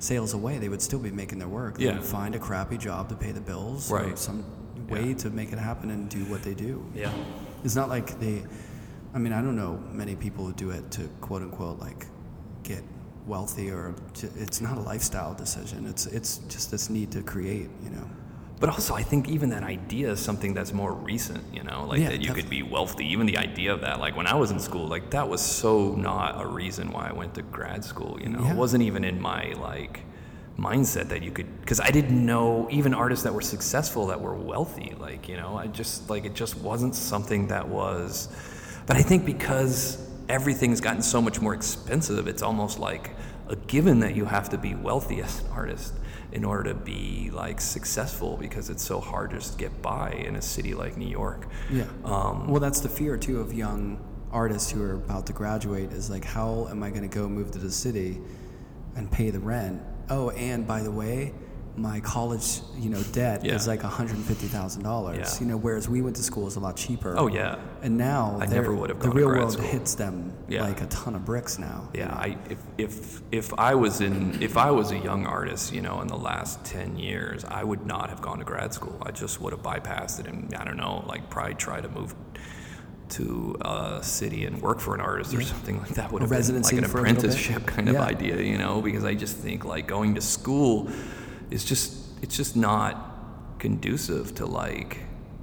[0.00, 1.94] sales away they would still be making their work they Yeah.
[1.94, 4.18] would find a crappy job to pay the bills Right.
[4.18, 4.44] some
[4.88, 5.14] way Yeah.
[5.22, 7.12] to make it happen and do what they do yeah.
[7.62, 8.42] it's not like they,
[9.14, 12.06] I mean, I don't know many people who do it to quote unquote like
[12.62, 12.82] get
[13.28, 15.86] wealthy or to, it's not a lifestyle decision.
[15.86, 18.08] It's it's just this need to create, you know.
[18.60, 22.00] But also, I think even that idea is something that's more recent, you know, like
[22.00, 23.06] Yeah, that you could be wealthy.
[23.06, 25.94] Even the idea of that, like when I was in school, like that was so
[25.94, 28.42] not a reason why I went to grad school, you know.
[28.42, 28.52] Yeah.
[28.52, 30.00] It wasn't even in my like
[30.58, 34.34] mindset that you could, because I didn't know even artists that were successful that were
[34.34, 34.94] wealthy.
[34.98, 38.28] Like, you know, I just, like, it just wasn't something that was.
[38.86, 43.14] But I think because everything's gotten so much more expensive, it's almost like
[43.48, 45.94] a given that you have to be wealthy as an artist
[46.32, 50.36] in order to be like successful because it's so hard just to get by in
[50.36, 51.48] a city like New York.
[51.70, 51.84] Yeah.
[52.04, 56.10] Um, well, that's the fear too of young artists who are about to graduate is
[56.10, 58.20] like, how am I going to go move to the city
[58.94, 59.80] and pay the rent?
[60.10, 61.32] Oh, and by the way,
[61.78, 63.54] my college, you know, debt Yeah.
[63.54, 65.16] is like $150,000.
[65.16, 65.40] Yeah.
[65.40, 67.14] You know, whereas we went to school is a lot cheaper.
[67.16, 67.56] Oh, yeah.
[67.82, 69.64] And now I never would have the real world school.
[69.66, 70.62] hits them Yeah.
[70.64, 71.88] like a ton of bricks now.
[71.94, 75.80] Yeah, I if if if I was in if I was a young artist, you
[75.80, 78.96] know, in the last ten years, I would not have gone to grad school.
[79.02, 82.14] I just would have bypassed it and I don't know, like probably try to move
[83.10, 86.46] to a city and work for an artist or something like that would A have
[86.46, 87.24] been like an for a little bit?
[87.24, 90.90] apprenticeship kind of idea, you know, because I just think like going to school
[91.50, 93.14] is just it's just not
[93.58, 94.98] conducive to like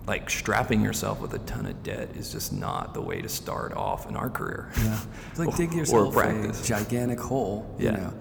[0.07, 3.73] like strapping yourself with a ton of debt is just not the way to start
[3.73, 4.69] off in our career.
[4.77, 4.99] Yeah.
[5.31, 7.73] It's like dig yourself a gigantic hole.
[7.79, 7.91] You Yeah.
[7.97, 8.13] know.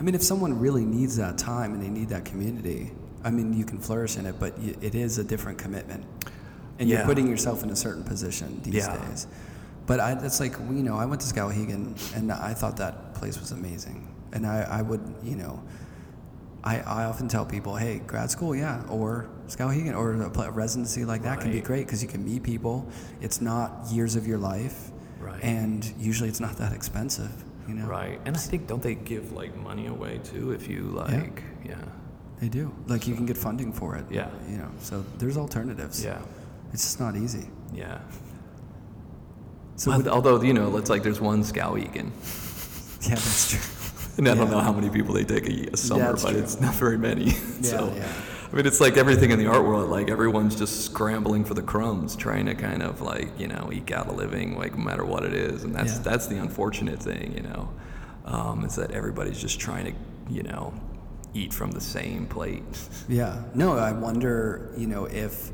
[0.00, 2.92] I mean, if someone really needs that time and they need that community,
[3.24, 6.04] I mean, you can flourish in it, but it is a different commitment,
[6.78, 8.96] and you're putting yourself in a certain position these Yeah.
[9.08, 9.26] days.
[9.86, 13.38] But I, it's like you know, I went to Skowhegan, and I thought that place
[13.40, 15.62] was amazing, and I, I would, you know.
[16.64, 21.22] I, I often tell people, hey, grad school, yeah, or Skowhegan, or a, residency like
[21.22, 22.86] that can be great because you can meet people.
[23.20, 24.90] It's not years of your life,
[25.20, 25.42] Right.
[25.42, 27.30] and usually it's not that expensive,
[27.68, 27.86] you know.
[27.86, 31.76] Right, and I think don't they give like money away too if you like, yeah,
[32.40, 32.74] They do.
[32.88, 34.04] Like you can get funding for it.
[34.10, 34.28] Yeah.
[34.48, 36.04] You know, so there's alternatives.
[36.04, 36.20] yeah,
[36.72, 37.48] It's just not easy.
[37.72, 38.00] yeah.
[39.76, 42.10] So although you know, it's like there's one Skowhegan,
[43.08, 43.60] yeah, that's true.
[44.18, 46.40] And I don't know how many people they take a, a summer, That's but true.
[46.40, 47.30] it's not very many.
[47.62, 48.12] so, yeah.
[48.52, 49.90] I mean, it's like everything in the art world.
[49.90, 53.92] Like everyone's just scrambling for the crumbs, trying to kind of like you know eke
[53.92, 56.02] out a living, like no matter what it is, and that's Yeah.
[56.02, 57.68] that's the unfortunate thing, you know,
[58.24, 60.72] um, is that everybody's just trying to you know
[61.34, 62.62] eat from the same plate.
[63.08, 63.42] Yeah.
[63.54, 65.50] No, I wonder, you know, if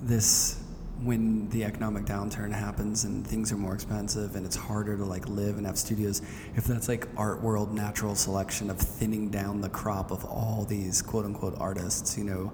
[0.00, 0.61] this
[1.04, 5.28] when the economic downturn happens and things are more expensive and it's harder to like
[5.28, 6.22] live and have studios,
[6.54, 11.02] if that's like art world natural selection of thinning down the crop of all these
[11.02, 12.52] quote unquote artists, you know.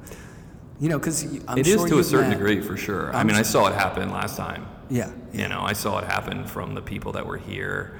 [0.81, 3.15] You know, because It is to a certain degree, for sure.
[3.15, 4.67] I mean, i saw it happen last time.
[4.89, 5.11] Yeah.
[5.33, 5.43] yeah.
[5.43, 7.99] You know, I saw it happen from the people that were here.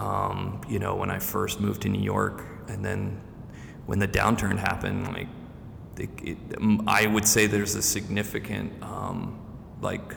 [0.00, 3.20] Um, you know, when I first moved to New York, and then
[3.86, 5.28] when the downturn happened, like,
[5.98, 6.38] it, it,
[6.86, 9.38] I would say there's a significant, um,
[9.80, 10.14] like,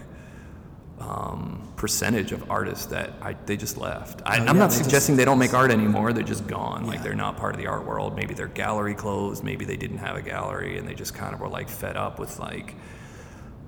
[1.00, 4.22] um, percentage of artists that I, they just left.
[4.26, 6.12] I, Oh, I'm yeah, not they just- suggesting they don't make art anymore.
[6.12, 6.86] They're just gone.
[6.86, 8.16] Like they're not part of the art world.
[8.18, 9.42] Maybe their gallery closed.
[9.44, 12.20] Maybe they didn't have a gallery and they just kind of were like fed up
[12.20, 12.76] with like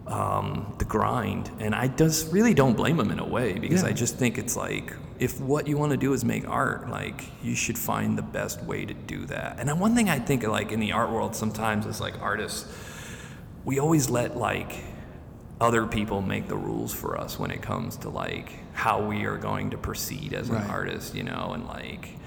[0.07, 1.49] um, the grind.
[1.59, 3.89] And I just really don't blame them in a way because Yeah.
[3.89, 7.23] I just think it's like if what you want to do is make art, like
[7.41, 9.57] you should find the best way to do that.
[9.57, 12.65] And then one thing I think like in the art world sometimes is like artists,
[13.63, 14.83] we always let like
[15.61, 19.37] other people make the rules for us when it comes to like how we are
[19.37, 22.17] going to proceed as an artist, you know, and like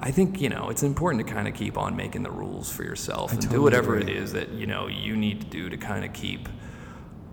[0.00, 2.84] I think, you know, it's important to kind of keep on making the rules for
[2.84, 4.12] yourself I and do whatever agree.
[4.12, 6.48] it is that, you know, you need to do to kind of keep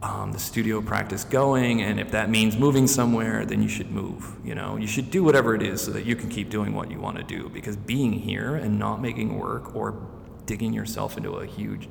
[0.02, 1.84] um, the studio practice going.
[1.84, 4.36] And if that means moving somewhere, then you should move.
[4.44, 6.90] You know, you should do whatever it is so that you can keep doing what
[6.90, 7.50] you want to do.
[7.50, 9.96] Because being here and not making work or
[10.48, 11.88] digging yourself into a huge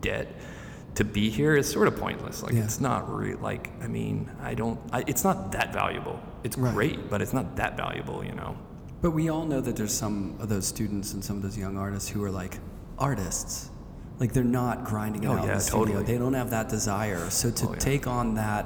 [0.00, 0.34] debt
[0.98, 2.42] to be here is sort of pointless.
[2.42, 2.64] Like Yeah.
[2.64, 4.78] it's not re- like I mean I don't.
[4.92, 6.18] I, it's not that valuable.
[6.42, 6.74] It's Right.
[6.74, 8.24] great, but it's not that valuable.
[8.24, 8.56] You know.
[9.00, 11.76] But we all know that there's some of those students and some of those young
[11.76, 12.58] artists who are like
[12.98, 13.70] artists.
[14.18, 15.84] Like they're not grinding it Oh, out in yeah, the studio.
[15.86, 16.04] totally.
[16.04, 17.30] They don't have that desire.
[17.30, 17.78] So to Oh, yeah.
[17.78, 18.64] take on that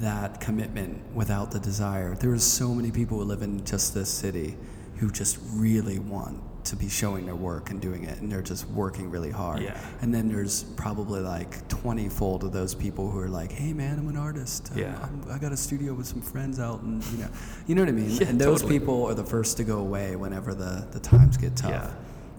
[0.00, 4.10] that commitment without the desire, there are so many people who live in just this
[4.10, 4.58] city
[4.96, 8.68] who just really want to be showing their work and doing it and they're just
[8.68, 9.62] working really hard.
[9.62, 9.76] Yeah.
[10.00, 13.98] And then there's probably like 20 fold of those people who are like, "Hey man,
[13.98, 14.68] I'm an artist.
[14.70, 14.98] I'm- Yeah.
[15.02, 17.28] I'm, I got a studio with some friends out and you know,
[17.66, 18.10] you know what I mean?
[18.20, 18.78] Yeah, and those totally.
[18.78, 21.70] people are the first to go away whenever the, the times get tough.
[21.70, 21.90] Yeah.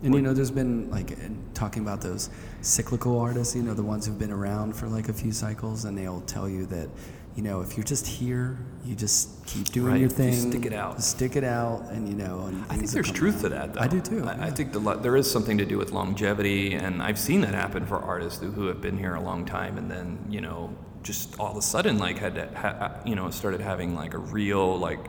[0.04, 1.18] And you know, there's been like
[1.54, 2.30] talking about those
[2.62, 5.98] cyclical artists, you know, the ones who've been around for like a few cycles, and
[5.98, 6.90] they'll tell you that,
[7.36, 10.66] you know, if you're just here, you just keep doing Right, your you thing, stick
[10.66, 11.02] it out.
[11.02, 13.42] stick it out, and you know, and I think there's truth out.
[13.42, 13.82] to that, though.
[13.82, 14.24] I do too.
[14.26, 17.54] I, I think the, there is something to do with longevity, and I've seen that
[17.56, 20.76] happen for artists who, who have been here a long time, and then you know,
[21.02, 24.20] just all of a sudden, like had, to ha, you know, started having like a
[24.20, 25.00] real like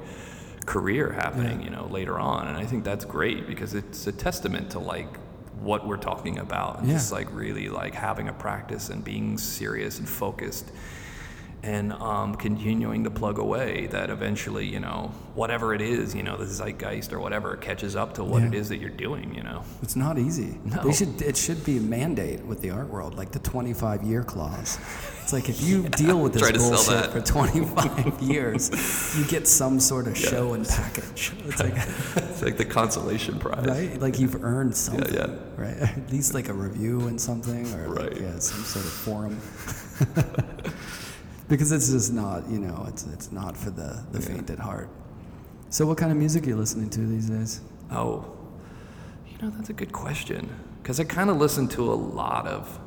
[0.64, 1.64] career happening, Yeah.
[1.66, 5.14] you know, later on, and I think that's great because it's a testament to like
[5.60, 6.94] what we're talking about, and Yeah.
[6.94, 10.70] just like really like having a practice and being serious and focused
[11.64, 16.36] and um, continuing to plug away that eventually, you know, whatever it is, you know,
[16.36, 18.48] the zeitgeist or whatever catches up to what Yeah.
[18.48, 19.62] it is that you're doing, you know.
[19.82, 20.58] It's not easy.
[20.66, 20.82] No.
[20.84, 21.22] They should.
[21.22, 24.78] It should be a mandate with the art world, like the 25 year clause.
[25.22, 29.24] It's like if you deal with this Try to sell bullshit for 25 years, you
[29.24, 31.32] get some sort of show and package.
[31.46, 31.74] It's like,
[32.28, 33.64] It's like the consolation prize.
[33.64, 33.98] right?
[33.98, 35.34] Like you've earned something, yeah.
[35.56, 35.78] right?
[35.78, 39.40] At least like a review and something, or like, yeah, some sort of forum.
[41.48, 44.26] Because it's just not, you know, it's it's not for the the Yeah.
[44.26, 44.88] faint at heart.
[45.70, 47.60] So, what kind of music are you listening to these days?
[47.90, 48.24] Oh,
[49.26, 50.48] you know, that's a good question.
[50.82, 52.78] Because I kind of listen to a lot of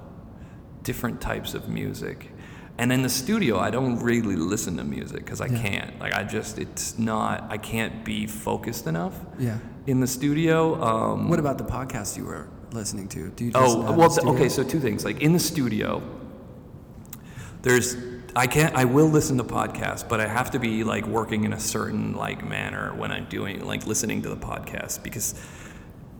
[0.84, 2.32] different types of music.
[2.80, 5.62] And in the studio, I don't really listen to music because I Yeah.
[5.64, 6.00] can't.
[6.00, 9.58] Like, I just, it's not, I can't be focused enough Yeah.
[9.88, 10.80] in the studio.
[10.82, 13.30] Um, What about the podcast you were listening to?
[13.30, 14.34] Do you Oh well, the th- studio?
[14.36, 14.50] okay.
[14.50, 15.04] So two things.
[15.04, 16.02] Like in the studio,
[17.64, 17.96] there's
[18.38, 18.76] I can't.
[18.76, 22.14] I will listen to podcasts, but I have to be like working in a certain
[22.16, 25.34] like manner when I'm doing like listening to the podcast because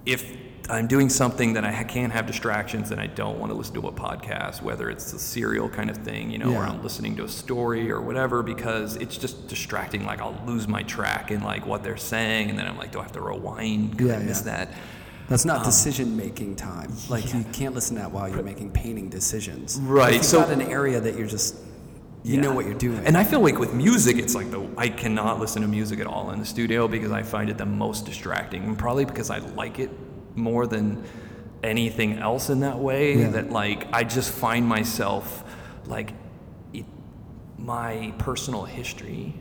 [0.06, 0.26] if
[0.70, 3.88] I'm doing something that I can't have distractions, and I don't want to listen to
[3.88, 6.70] a podcast, whether it's a serial kind of thing, you know, or Yeah.
[6.72, 10.04] I'm listening to a story or whatever, because it's just distracting.
[10.06, 13.00] Like I'll lose my track in like what they're saying, and then I'm like, do
[13.00, 13.98] I have to rewind?
[14.00, 14.56] Could I Yeah, miss yeah.
[14.66, 14.74] that?
[15.30, 16.92] That's Um, not decision making time.
[17.10, 19.80] Like you can't listen to that while you're making painting decisions.
[19.80, 21.56] Right, If you've so- got an area that you're just
[22.28, 23.06] you know what you're doing.
[23.06, 26.08] And I feel like with music, it's like the I cannot listen to music at
[26.08, 29.40] all in the studio because I find it the most distracting, and probably because I
[29.40, 29.92] like it
[30.36, 31.04] more than
[31.64, 33.18] anything else in that way.
[33.18, 33.30] Yeah.
[33.30, 35.44] That like I just find myself
[35.86, 36.12] like
[36.74, 36.86] it,
[37.58, 39.34] my personal history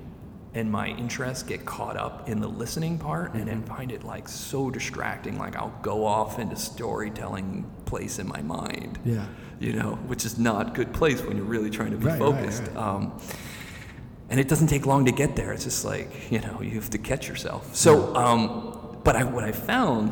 [0.56, 3.48] and my interests get caught up in the listening part and Mm-hmm.
[3.50, 7.48] then find it like so distracting like i'll go off into storytelling
[7.84, 9.26] place in my mind Yeah.
[9.60, 12.30] you know which is not good place when you're really trying to be Right, right,
[12.36, 12.76] focused right.
[12.76, 13.20] Um,
[14.30, 16.90] and it doesn't take long to get there it's just like you know you have
[16.90, 20.08] to catch yourself so um, but I, what i found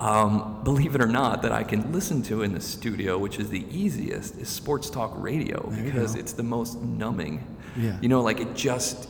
[0.00, 3.48] um, believe it or not that i can listen to in the studio which is
[3.48, 7.34] the easiest is sports talk radio There because it's the most numbing
[7.76, 7.98] Yeah.
[8.02, 9.08] you know like it just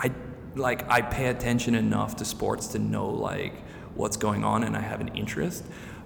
[0.00, 0.10] i
[0.54, 3.54] like i pay attention enough to sports to know like
[3.94, 5.64] what's going on and i have an interest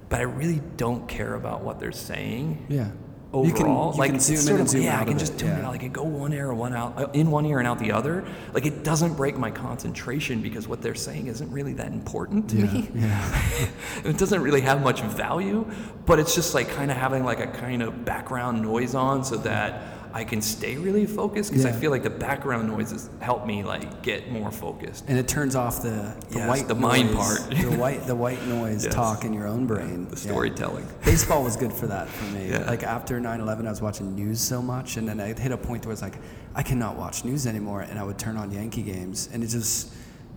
[0.08, 2.90] but i really don't care about what they're saying yeah.
[3.32, 3.46] overall.
[3.46, 5.38] You can, you like can zoom in and of- zoom yeah, out I can just
[5.38, 5.60] tune yeah.
[5.60, 5.68] it.
[5.68, 8.24] Like it go one ear, one out, uh, in one ear and out the other.
[8.52, 12.56] Like it doesn't break my concentration because what they're saying isn't really that important to
[12.56, 12.90] Yeah, me.
[12.94, 13.42] yeah.
[14.04, 15.64] it doesn't really have much value,
[16.06, 19.36] but it's just like kind of having like a kind of background noise on so
[19.36, 19.82] that
[20.12, 24.02] I can stay really focused because I feel like the background noises help me like
[24.02, 25.04] get more focused.
[25.08, 27.50] And it turns off the, the Yes, white the mind noise, part.
[27.50, 28.94] the white the white noise Yes.
[28.94, 30.04] talk in your own brain.
[30.08, 30.22] The Yeah.
[30.32, 30.86] storytelling.
[31.04, 32.50] Baseball was good for that for me.
[32.50, 32.64] Yeah.
[32.66, 35.86] Like after 9/11, I was watching news so much, and then I hit a point
[35.86, 36.16] where it's like,
[36.54, 39.92] I cannot watch news anymore, and I would turn on Yankee games, and it just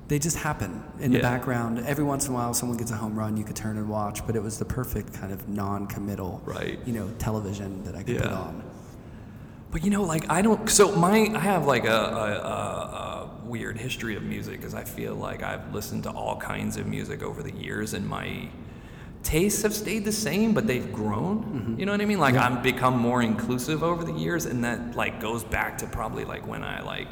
[0.10, 1.24] they just happen in the Yeah.
[1.24, 1.80] background.
[1.88, 4.24] Every once in a while, someone gets a home run, you could turn and watch,
[4.28, 6.78] but it was the perfect kind of non-committal, Right.
[6.86, 8.62] You know, television that I could put on.
[9.74, 10.70] But you know, like I don't.
[10.70, 14.84] So my, I have like a, a, a, a weird history of music because I
[14.84, 18.50] feel like I've listened to all kinds of music over the years, and my
[19.24, 21.76] tastes have stayed the same, but they've grown.
[21.80, 22.20] You know what I mean?
[22.20, 26.24] Like I've become more inclusive over the years, and that like goes back to probably
[26.24, 27.10] like when I like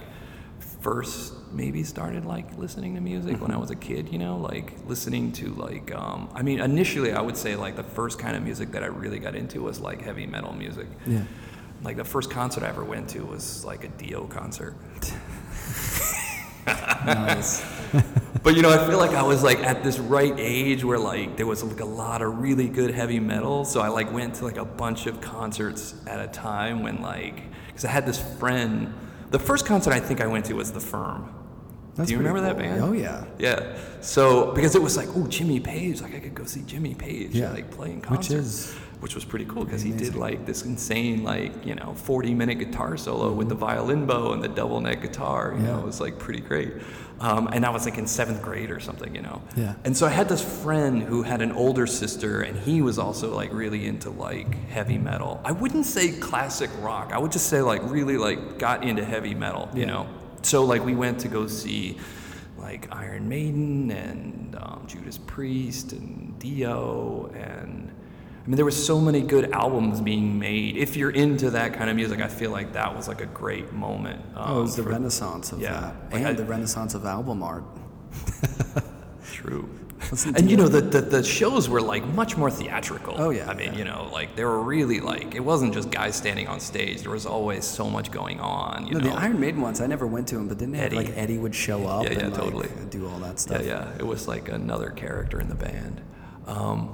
[0.82, 4.74] first maybe started like listening to music when I was a kid, you know, like
[4.88, 8.44] listening to like um I mean initially I would say like the first kind of
[8.44, 10.88] music that I really got into was like heavy metal music.
[11.06, 11.24] Yeah.
[11.84, 14.76] Like the first concert I ever went to was like a Dio concert.
[17.06, 17.64] Nice.
[18.44, 21.38] But you know, I feel like I was like at this right age where like
[21.38, 23.66] there was like a lot of really good heavy metal.
[23.66, 27.44] So I like went to like a bunch of concerts at a time when like
[27.68, 28.96] because I had this friend.
[29.30, 31.32] The first concert I think I went to was The Firm.
[31.94, 32.62] That's Do you remember that cool.
[32.64, 32.82] band?
[32.82, 33.26] Oh yeah.
[33.38, 33.78] Yeah.
[34.00, 37.36] So because it was like, oh, Jimmy Page, like I could go see Jimmy Page,
[37.36, 37.52] Yeah.
[37.52, 41.66] like playing Which is which was pretty cool because he did like this insane, like
[41.66, 45.54] you know, 40 minute guitar solo with the violin bow and the double neck guitar.
[45.56, 45.80] You know, Mm-hmm.
[45.82, 46.74] It was like pretty great.
[47.20, 49.44] Um, and I was like in seventh grade or something, you know.
[49.56, 49.76] Yeah.
[49.86, 53.36] And so I had this friend who had an older sister, and he was also
[53.36, 55.40] like really into like heavy metal.
[55.46, 57.12] I wouldn't say classic rock.
[57.14, 59.86] I would just say like really like got into heavy metal, you Yeah.
[59.88, 60.08] know.
[60.44, 61.98] So like we went to go see
[62.58, 67.91] like Iron Maiden and um, Judas Priest and Dio and
[68.44, 70.76] I mean there were so many good albums being made.
[70.78, 73.72] If you're into that kind of music, I feel like that was like a great
[73.72, 74.20] moment.
[74.36, 75.74] Um, Oh, it was the for- renaissance of yeah.
[75.80, 77.64] that, Like and I- the renaissance of album art.
[79.32, 79.70] True.
[80.36, 83.14] And you know the, the the shows were like much more theatrical.
[83.18, 83.78] Oh, yeah, I mean, yeah.
[83.80, 87.02] you know, like they were really like it wasn't just guys standing on stage.
[87.04, 88.88] There was always so much going on.
[88.88, 89.10] You No, know.
[89.12, 90.96] the Iron Maiden ones, I never went to them, but didn't they have, Eddie.
[91.06, 92.70] like Eddie would show up Yeah, yeah, and like, totally.
[92.90, 93.64] do all that Yeah, stuff?
[93.66, 93.94] yeah.
[94.00, 96.02] It was like another character in the band.
[96.48, 96.94] Um,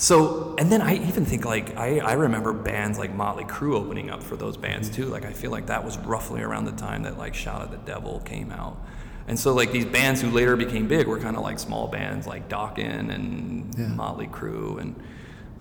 [0.00, 4.08] so, and then I even think like I, I remember bands like Motley Crue opening
[4.08, 5.04] up for those bands too.
[5.04, 7.76] Like I feel like that was roughly around the time that like Shout at the
[7.76, 8.80] Devil came out.
[9.28, 12.26] And so like these bands who later became big were kind of like small bands
[12.26, 13.88] like Dokken and Yeah.
[13.88, 14.96] Motley Crue and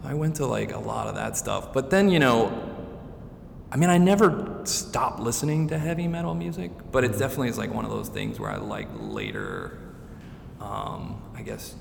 [0.05, 1.73] I went to like a lot of that stuff.
[1.73, 2.49] But then, you know,
[3.73, 7.73] I mean, I never stopped listening to heavy metal music, but it definitely is like
[7.73, 9.77] one of those things where I like later,
[10.61, 11.75] um, I guess,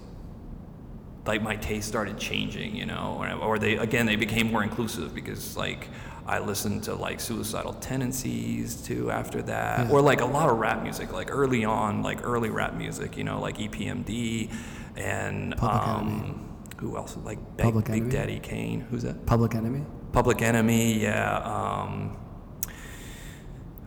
[1.28, 5.14] like my taste started changing, you know, or, or they again they became more inclusive
[5.14, 5.88] because like
[6.26, 9.92] I listened to like Suicidal Tendencies too after that, Yeah.
[9.92, 13.24] or like a lot of rap music, like early on, like early rap music, you
[13.24, 14.50] know, like EPMD
[14.96, 16.34] and Public um, Enemy.
[16.80, 17.16] who else?
[17.24, 18.10] Like Big, Public Big Enemy?
[18.10, 18.80] Daddy Kane.
[18.90, 19.24] Who's that?
[19.26, 19.84] Public Enemy.
[20.12, 21.36] Public Enemy, yeah.
[21.38, 22.16] Um,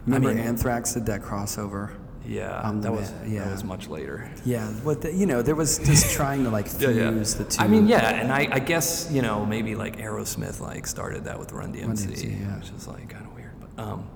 [0.05, 1.91] Remember mean- Anthrax did that crossover?
[2.28, 3.51] Yeah, Um, that was ma- that yeah.
[3.51, 4.30] was much later.
[4.45, 7.61] Yeah, but the, you know, there was just trying to like fuse the two.
[7.61, 11.39] I mean, yeah, and I, I guess you know maybe like Aerosmith like started that
[11.39, 12.57] with Run DMC, Run DMC, yeah.
[12.59, 13.51] which is like kind of weird.
[13.76, 14.07] But um,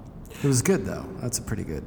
[0.44, 1.06] it was good though.
[1.22, 1.84] That's a pretty good.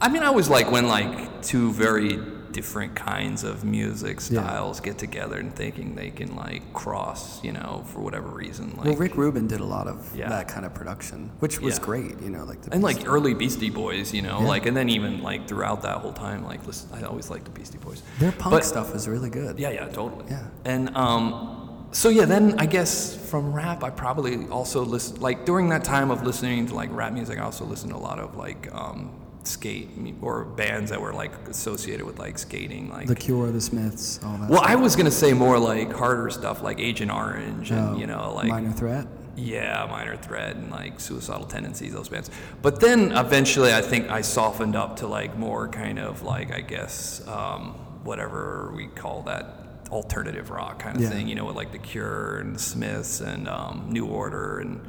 [0.00, 2.18] I mean, I was like when like two very
[2.56, 4.40] different kinds of music Yeah.
[4.40, 8.72] styles get together and thinking they can like cross, you know, for whatever reason.
[8.78, 10.30] Like, well, Rick Rubin did a lot of Yeah.
[10.30, 11.84] that kind of production, which was Yeah.
[11.84, 12.14] great.
[12.22, 14.46] You know, like the and like early Beastie Boys, you know, Yeah.
[14.54, 17.50] like, and then even like throughout that whole time, like, listen, I always liked the
[17.50, 18.02] Beastie Boys.
[18.20, 19.58] their punk But- stuff was really good.
[19.58, 20.24] Yeah, yeah, totally.
[20.30, 20.44] Yeah.
[20.64, 25.68] And um, so yeah, then I guess from rap, I probably also listen like during
[25.74, 28.34] that time of listening to like rap music, I also listened to a lot of
[28.36, 29.10] like um,
[29.46, 29.88] skate
[30.22, 33.06] or bands that were like associated with like skating, like.
[33.06, 34.50] The Cure, the Smiths, all that.
[34.50, 34.70] well, stuff.
[34.70, 38.34] I was gonna say more like harder stuff, like Agent Orange, and Oh, you know,
[38.34, 39.06] like Minor Threat.
[39.36, 42.30] yeah, Minor Threat and like Suicidal Tendencies, those bands.
[42.62, 46.60] But then eventually, I think I softened up to like more kind of like I
[46.60, 47.74] guess um,
[48.04, 51.10] whatever we call that alternative rock kind of Yeah.
[51.10, 51.28] thing.
[51.28, 54.80] You know, with like The Cure and the Smiths and um, New Order and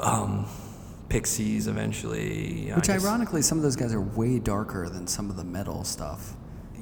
[0.00, 0.46] um,
[1.12, 1.66] Pixies.
[1.66, 5.36] Eventually, Which, I guess- ironically, some of those guys are way darker than some of
[5.36, 6.34] the metal stuff,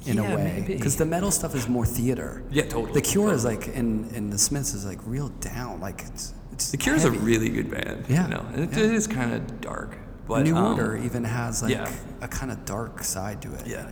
[0.05, 0.43] in Yeah, a way.
[0.59, 0.75] maybe.
[0.75, 2.43] Because the metal stuff is more theater.
[2.49, 2.93] Yeah, totally.
[2.93, 5.79] The Cure is like, and and the Smiths is like real down.
[5.81, 6.71] Like it's it's.
[6.71, 8.05] The Cure is a really good band.
[8.07, 8.85] Yeah, you know, and it, yeah.
[8.85, 9.97] it is kind of dark.
[10.27, 11.91] But New um, Order even has like yeah.
[12.21, 13.67] a kind of dark side to it.
[13.67, 13.83] you Yeah.
[13.83, 13.89] know?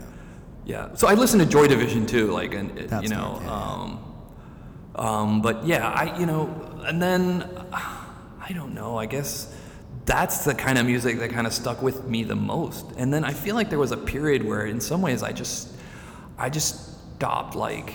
[0.65, 0.95] Yeah.
[0.95, 3.63] So I listen to Joy Division too, like, and it, That's you know, good, yeah.
[3.63, 3.99] um,
[4.95, 6.47] um, but yeah, I, you know,
[6.85, 8.97] and then I don't know.
[8.97, 9.53] I guess
[10.09, 12.83] that's the kind of music that kind of stuck with me the most.
[12.97, 15.69] And then I feel like there was a period where, in some ways, I just,
[16.35, 17.93] I just stopped like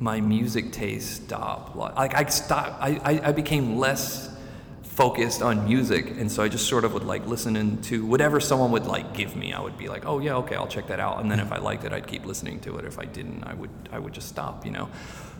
[0.00, 1.76] my music taste stopped.
[1.76, 2.82] Like I stopped.
[2.82, 4.36] I, I, I became less
[4.82, 8.72] focused on music, and so I just sort of would like listen into whatever someone
[8.72, 9.52] would like give me.
[9.52, 11.20] I would be like, oh yeah, okay, I'll check that out.
[11.20, 12.84] And then if I liked it, I'd keep listening to it.
[12.84, 14.66] If I didn't, I would I would just stop.
[14.66, 14.88] You know.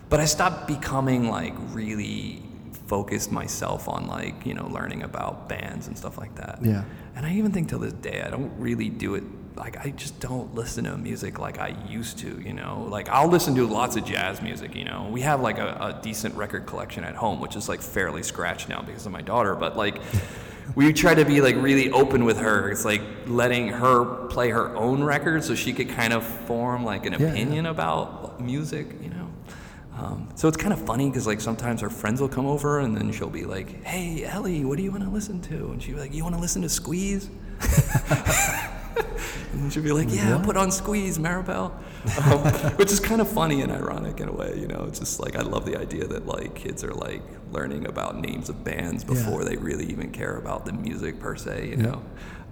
[0.09, 2.41] But I stopped becoming like really
[2.89, 6.59] focused myself on like you know learning about bands and stuff like that.
[6.61, 6.83] Yeah.
[7.15, 9.23] And I even think till this day I don't really do it
[9.55, 12.87] like I just don't listen to music like I used to, you know.
[12.89, 15.09] Like I'll listen to lots of jazz music, you know.
[15.11, 18.69] We have like a, a decent record collection at home, which is like fairly scratched
[18.69, 20.01] now because of my daughter, but like
[20.75, 22.69] we try to be like really open with her.
[22.71, 27.05] It's like letting her play her own records so she could kind of form like
[27.05, 29.18] an Yeah, opinion about music, you know.
[29.99, 32.95] Um, so it's kind of funny because like sometimes her friends will come over and
[32.95, 35.95] then she'll be like, "Hey Ellie, what do you want to listen to?" And she'll
[35.95, 37.29] be like, "You want to listen to Squeeze?"
[39.53, 40.45] and she'll be like, "Yeah, What?
[40.45, 41.71] put on Squeeze, Maribel,"
[42.21, 42.39] um,
[42.77, 44.57] which is kind of funny and ironic in a way.
[44.57, 47.21] You know, it's just like I love the idea that like kids are like
[47.51, 49.13] learning about names of bands Yeah.
[49.15, 51.67] before they really even care about the music per se.
[51.69, 51.81] You Yeah.
[51.83, 52.01] know,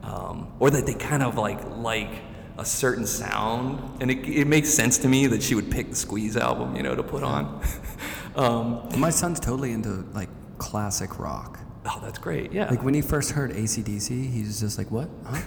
[0.03, 2.09] um, or that they kind of like like
[2.57, 5.95] a certain sound, and it, it makes sense to me that she would pick the
[5.95, 7.61] Squeeze album, you know, to put on.
[8.35, 11.59] um, My son's totally into like classic rock.
[11.85, 12.51] oh, that's great.
[12.51, 12.69] Yeah.
[12.69, 15.09] Like when he first heard ACDC, he was just like, "What?
[15.25, 15.41] Huh?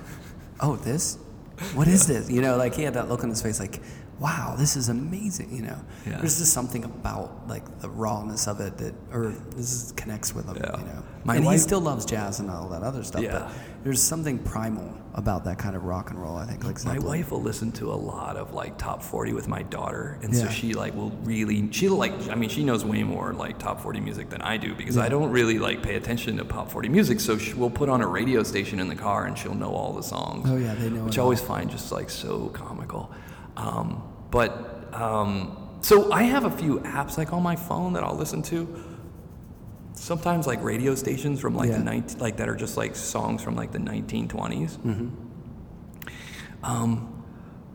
[0.61, 1.19] Oh, this?
[1.75, 3.81] What is this?" You know, like he had that look on his face, like,
[4.21, 6.18] "Wow, this is amazing." You know, Yeah.
[6.18, 10.47] there's just something about like the rawness of it that, or this is, connects with
[10.47, 10.57] him.
[10.61, 10.79] Yeah.
[10.79, 13.23] You know, My and he wife- still loves jazz and all that other stuff.
[13.23, 13.33] Yeah.
[13.41, 13.51] But
[13.85, 16.37] there's something primal about that kind of rock and roll.
[16.37, 17.07] I think, like my Zeppelin.
[17.07, 20.49] wife will listen to a lot of like top 40 with my daughter and so
[20.49, 24.01] she like will really she'll like i mean she knows way more like top 40
[24.01, 27.18] music than i do because i don't really like pay attention to pop 40 music
[27.21, 29.93] so she will put on a radio station in the car and she'll know all
[29.95, 33.11] the songs Oh, yeah, they know which it i always find just like so comical
[33.57, 38.16] um, but um, so i have a few apps like on my phone that i'll
[38.16, 38.66] listen to
[39.95, 41.78] sometimes like radio stations from like Yeah.
[41.78, 45.09] the 19 like that are just like songs from like the 1920s Mm-hmm.
[46.64, 47.20] um,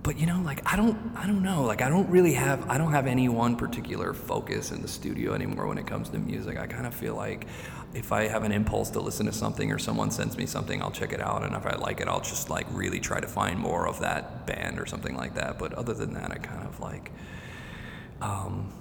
[0.05, 1.63] but you know, like I don't, I don't know.
[1.63, 5.33] Like I don't really have, I don't have any one particular focus in the studio
[5.33, 6.59] anymore when it comes to music.
[6.59, 7.47] I kind of feel like
[7.95, 10.91] if I have an impulse to listen to something or someone sends me something, I'll
[10.91, 13.57] check it out, and if I like it, I'll just like really try to find
[13.57, 15.57] more of that band or something like that.
[15.57, 17.11] But other than that, I kind of like,
[18.21, 18.71] um,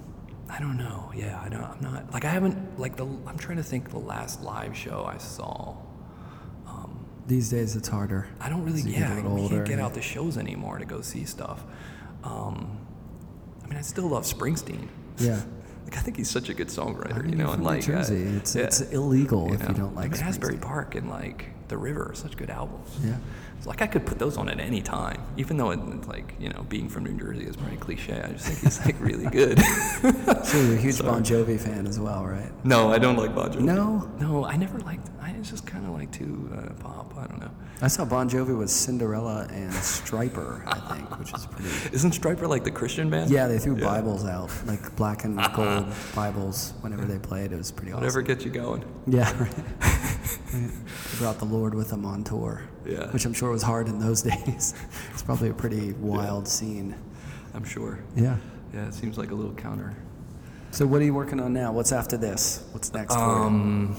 [0.47, 1.11] I don't know.
[1.15, 1.63] Yeah, I don't.
[1.63, 3.07] I'm not like I haven't like the.
[3.25, 5.75] I'm trying to think the last live show I saw.
[7.27, 8.27] These days, it's harder.
[8.39, 11.01] I don't really, you get yeah, little can't get out to shows anymore to go
[11.01, 11.63] see stuff.
[12.23, 12.77] Um,
[13.63, 14.87] I mean, I still love Springsteen.
[15.17, 15.41] Yeah.
[15.85, 17.67] Like, I think he's such a good songwriter, I mean, you know, and from New
[17.67, 21.11] like, uh, It's- yeah, it's illegal if you don't like I mean, Asbury Park and
[21.11, 22.89] like The River are such good albums.
[23.03, 23.17] Yeah.
[23.57, 26.49] It's like I could put those on at any time, even though it's like you
[26.49, 28.21] know, being from New Jersey is pretty cliche.
[28.21, 29.59] I just think he's like really good.
[30.45, 31.09] So you're a huge Sorry.
[31.09, 32.51] Bon Jovi fan as well, right?
[32.63, 33.61] no, I don't like Bon Jovi.
[33.61, 34.07] No?
[34.19, 35.09] no, I never liked.
[35.19, 37.17] I just kind of like too uh, pop.
[37.17, 37.49] I don't know.
[37.81, 41.69] I saw Bon Jovi with Cinderella and Stryper, I think, which is pretty.
[41.95, 43.31] Isn't Stryper like the Christian band?
[43.31, 43.85] Yeah, they threw Yeah.
[43.85, 47.51] Bibles out, like black and gold Bibles, whenever they played.
[47.51, 48.01] It was pretty awesome.
[48.03, 48.85] Whatever gets you going.
[49.07, 49.55] Yeah, right.
[50.51, 52.61] they brought the Lord with them on tour.
[52.85, 53.11] Yeah.
[53.11, 54.73] Which I'm sure was hard in those days.
[55.13, 56.95] it's probably a pretty wild scene.
[57.53, 57.99] I'm sure.
[58.15, 58.37] Yeah.
[58.73, 59.95] Yeah, it seems like a little counter.
[60.71, 61.71] So what are you working on now?
[61.71, 62.67] What's after this?
[62.71, 63.15] What's next?
[63.15, 63.95] Um,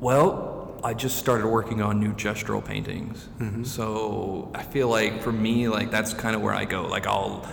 [0.00, 3.28] well, I just started working on new gestural paintings.
[3.66, 6.86] So I feel like for me, like that's kind of where I go.
[6.86, 7.48] Like I'll,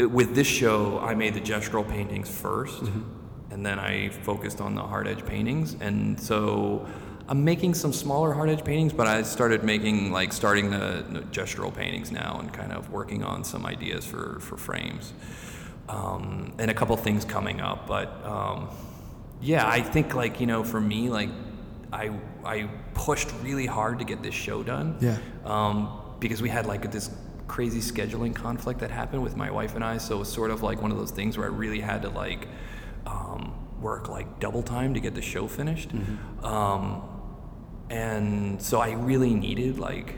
[0.00, 3.04] with this show, I made the gestural paintings 1st
[3.52, 5.76] and then I focused on the hard edge paintings.
[5.80, 6.86] And so
[7.28, 11.20] I'm making some smaller hard edge paintings, but I started making like starting the, the
[11.20, 15.12] gestural paintings now and kind of working on some ideas for for frames.
[15.88, 18.68] Um, and a couple things coming up, but um,
[19.40, 21.30] yeah, I think like you know, for me, like
[21.92, 22.12] I
[22.44, 24.96] I pushed really hard to get this show done.
[25.00, 25.18] Yeah.
[25.44, 27.10] Um, because we had like this
[27.46, 30.62] crazy scheduling conflict that happened with my wife and I, so it was sort of
[30.62, 32.48] like one of those things where I really had to like
[33.06, 35.90] um, work like double time to get the show finished.
[36.42, 37.02] Um,
[37.90, 40.14] and so I really needed like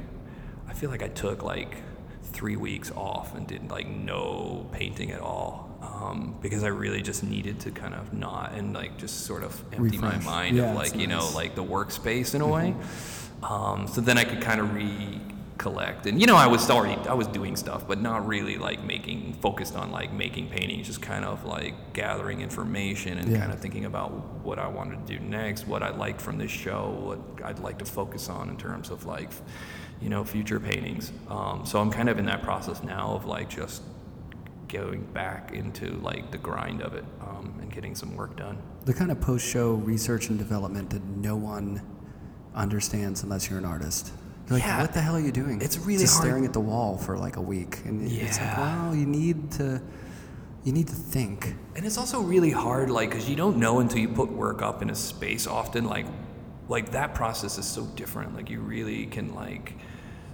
[0.69, 1.77] I feel like I took like
[2.23, 7.25] three weeks off and did like no painting at all um, because I really just
[7.25, 10.25] needed to kind of not and like just sort of empty Refresh.
[10.25, 12.75] my mind Yeah, of like you know like the workspace in a way.
[13.43, 15.19] Um, so then I could kind of re
[15.61, 16.07] collect.
[16.07, 19.35] And you know, I was already I was doing stuff, but not really like making
[19.35, 23.41] focused on like making paintings, just kind of like gathering information and Yeah.
[23.41, 24.11] kind of thinking about
[24.43, 27.79] what I wanted to do next, what I liked from this show, what I'd like
[27.79, 29.31] to focus on in terms of like
[30.01, 31.13] you know, future paintings.
[31.29, 33.83] Um, so I'm kind of in that process now of like just
[34.69, 38.57] going back into like the grind of it um, and getting some work done.
[38.87, 41.83] The kind of post show research and development that no one
[42.55, 44.13] understands unless you're an artist.
[44.51, 44.81] You're like, Yeah.
[44.81, 45.63] what the hell are you doing?
[45.63, 48.47] It's really just hard- staring at the wall for like a week, and it's like,
[48.49, 48.61] Yeah.
[48.89, 49.81] wow, you need to,
[50.65, 51.55] you need to think.
[51.77, 54.83] And it's also really hard, like, because you don't know until you put work up
[54.83, 55.47] in a space.
[55.47, 56.07] Often, like,
[56.69, 58.35] like that process is so different.
[58.35, 59.75] Like, you really can like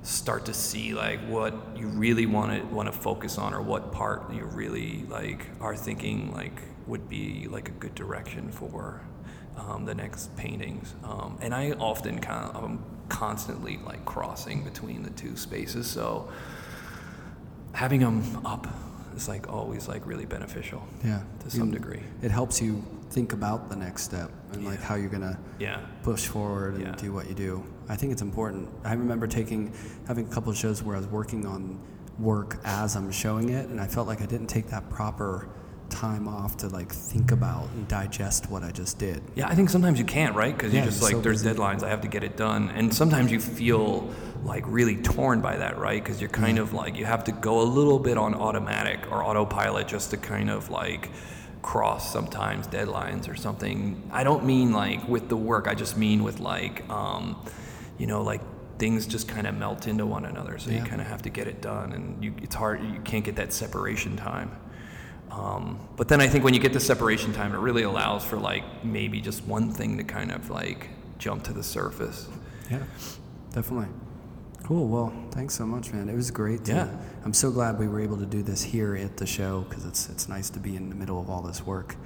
[0.02, 3.92] start to see like what you really want to want to focus on, or what
[3.92, 9.00] part you really like are thinking like would be like a good direction for
[9.56, 10.94] um, the next paintings.
[11.04, 16.28] Um, and I often kind of I'm constantly like crossing between the two spaces, so
[17.72, 18.66] having them up
[19.14, 22.02] is like always like really beneficial Yeah, to some You- degree.
[22.22, 25.80] It helps you think about the next step and like how you're gonna Yeah.
[26.02, 26.92] push forward and Yeah.
[26.96, 27.62] do what you do.
[27.88, 28.68] I think it's important.
[28.84, 29.72] I remember taking
[30.06, 31.78] having a couple of shows where I was working on
[32.18, 35.48] work as I'm showing it, and I felt like I didn't take that proper
[35.96, 39.22] time off to like think about and digest what I just did.
[39.34, 40.54] Yeah, I think sometimes you can't, right?
[40.54, 41.56] Because Yeah, you're just you're like, so there's busy.
[41.58, 42.68] deadlines, I have to get it done.
[42.70, 44.08] And sometimes you feel
[44.44, 46.02] like really torn by that, right?
[46.02, 49.24] Because you're kind of like, you have to go a little bit on automatic or
[49.24, 51.08] autopilot just to kind of like
[51.62, 54.00] cross sometimes deadlines or something.
[54.12, 57.42] I don't mean like with the work, I just mean with like, um,
[57.98, 58.42] you know, like
[58.78, 60.58] things just kind of melt into one another.
[60.58, 60.80] So Yeah.
[60.80, 61.92] you kind of have to get it done.
[61.92, 64.50] And you, it's hard, you can't get that separation time.
[65.30, 68.36] Um, but then I think when you get the separation time, it really allows for
[68.36, 70.88] like maybe just one thing to kind of like
[71.18, 72.28] jump to the surface.
[72.70, 72.82] Yeah,
[73.52, 73.88] definitely.
[74.64, 74.88] Cool.
[74.88, 76.08] Well, thanks so much, man.
[76.08, 76.64] It was great.
[76.66, 76.88] To, Yeah.
[77.24, 80.08] I'm so glad we were able to do this here at the show because it's
[80.08, 81.96] it's nice to be in the middle of all this work.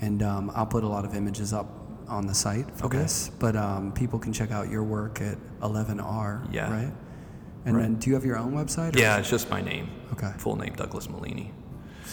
[0.00, 1.68] And um, I'll put a lot of images up
[2.08, 2.98] on the site for Okay.
[2.98, 6.52] this, but um, people can check out your work at 11R.
[6.52, 6.70] Yeah.
[6.72, 6.92] Right.
[7.64, 7.82] And Right.
[7.82, 8.96] then, do you have your own website?
[8.96, 9.88] or- Yeah, it's just my name.
[10.12, 10.32] Okay.
[10.38, 11.52] Full name Douglas Melini.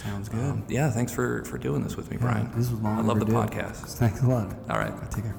[0.02, 0.40] Sounds good.
[0.40, 2.50] Um, yeah, thanks for for doing this with me, Yeah, Brian.
[2.56, 2.98] this was long.
[2.98, 3.96] I love the podcast.
[3.98, 4.48] Thanks a lot.
[4.70, 4.92] All right.
[5.10, 5.34] Take care.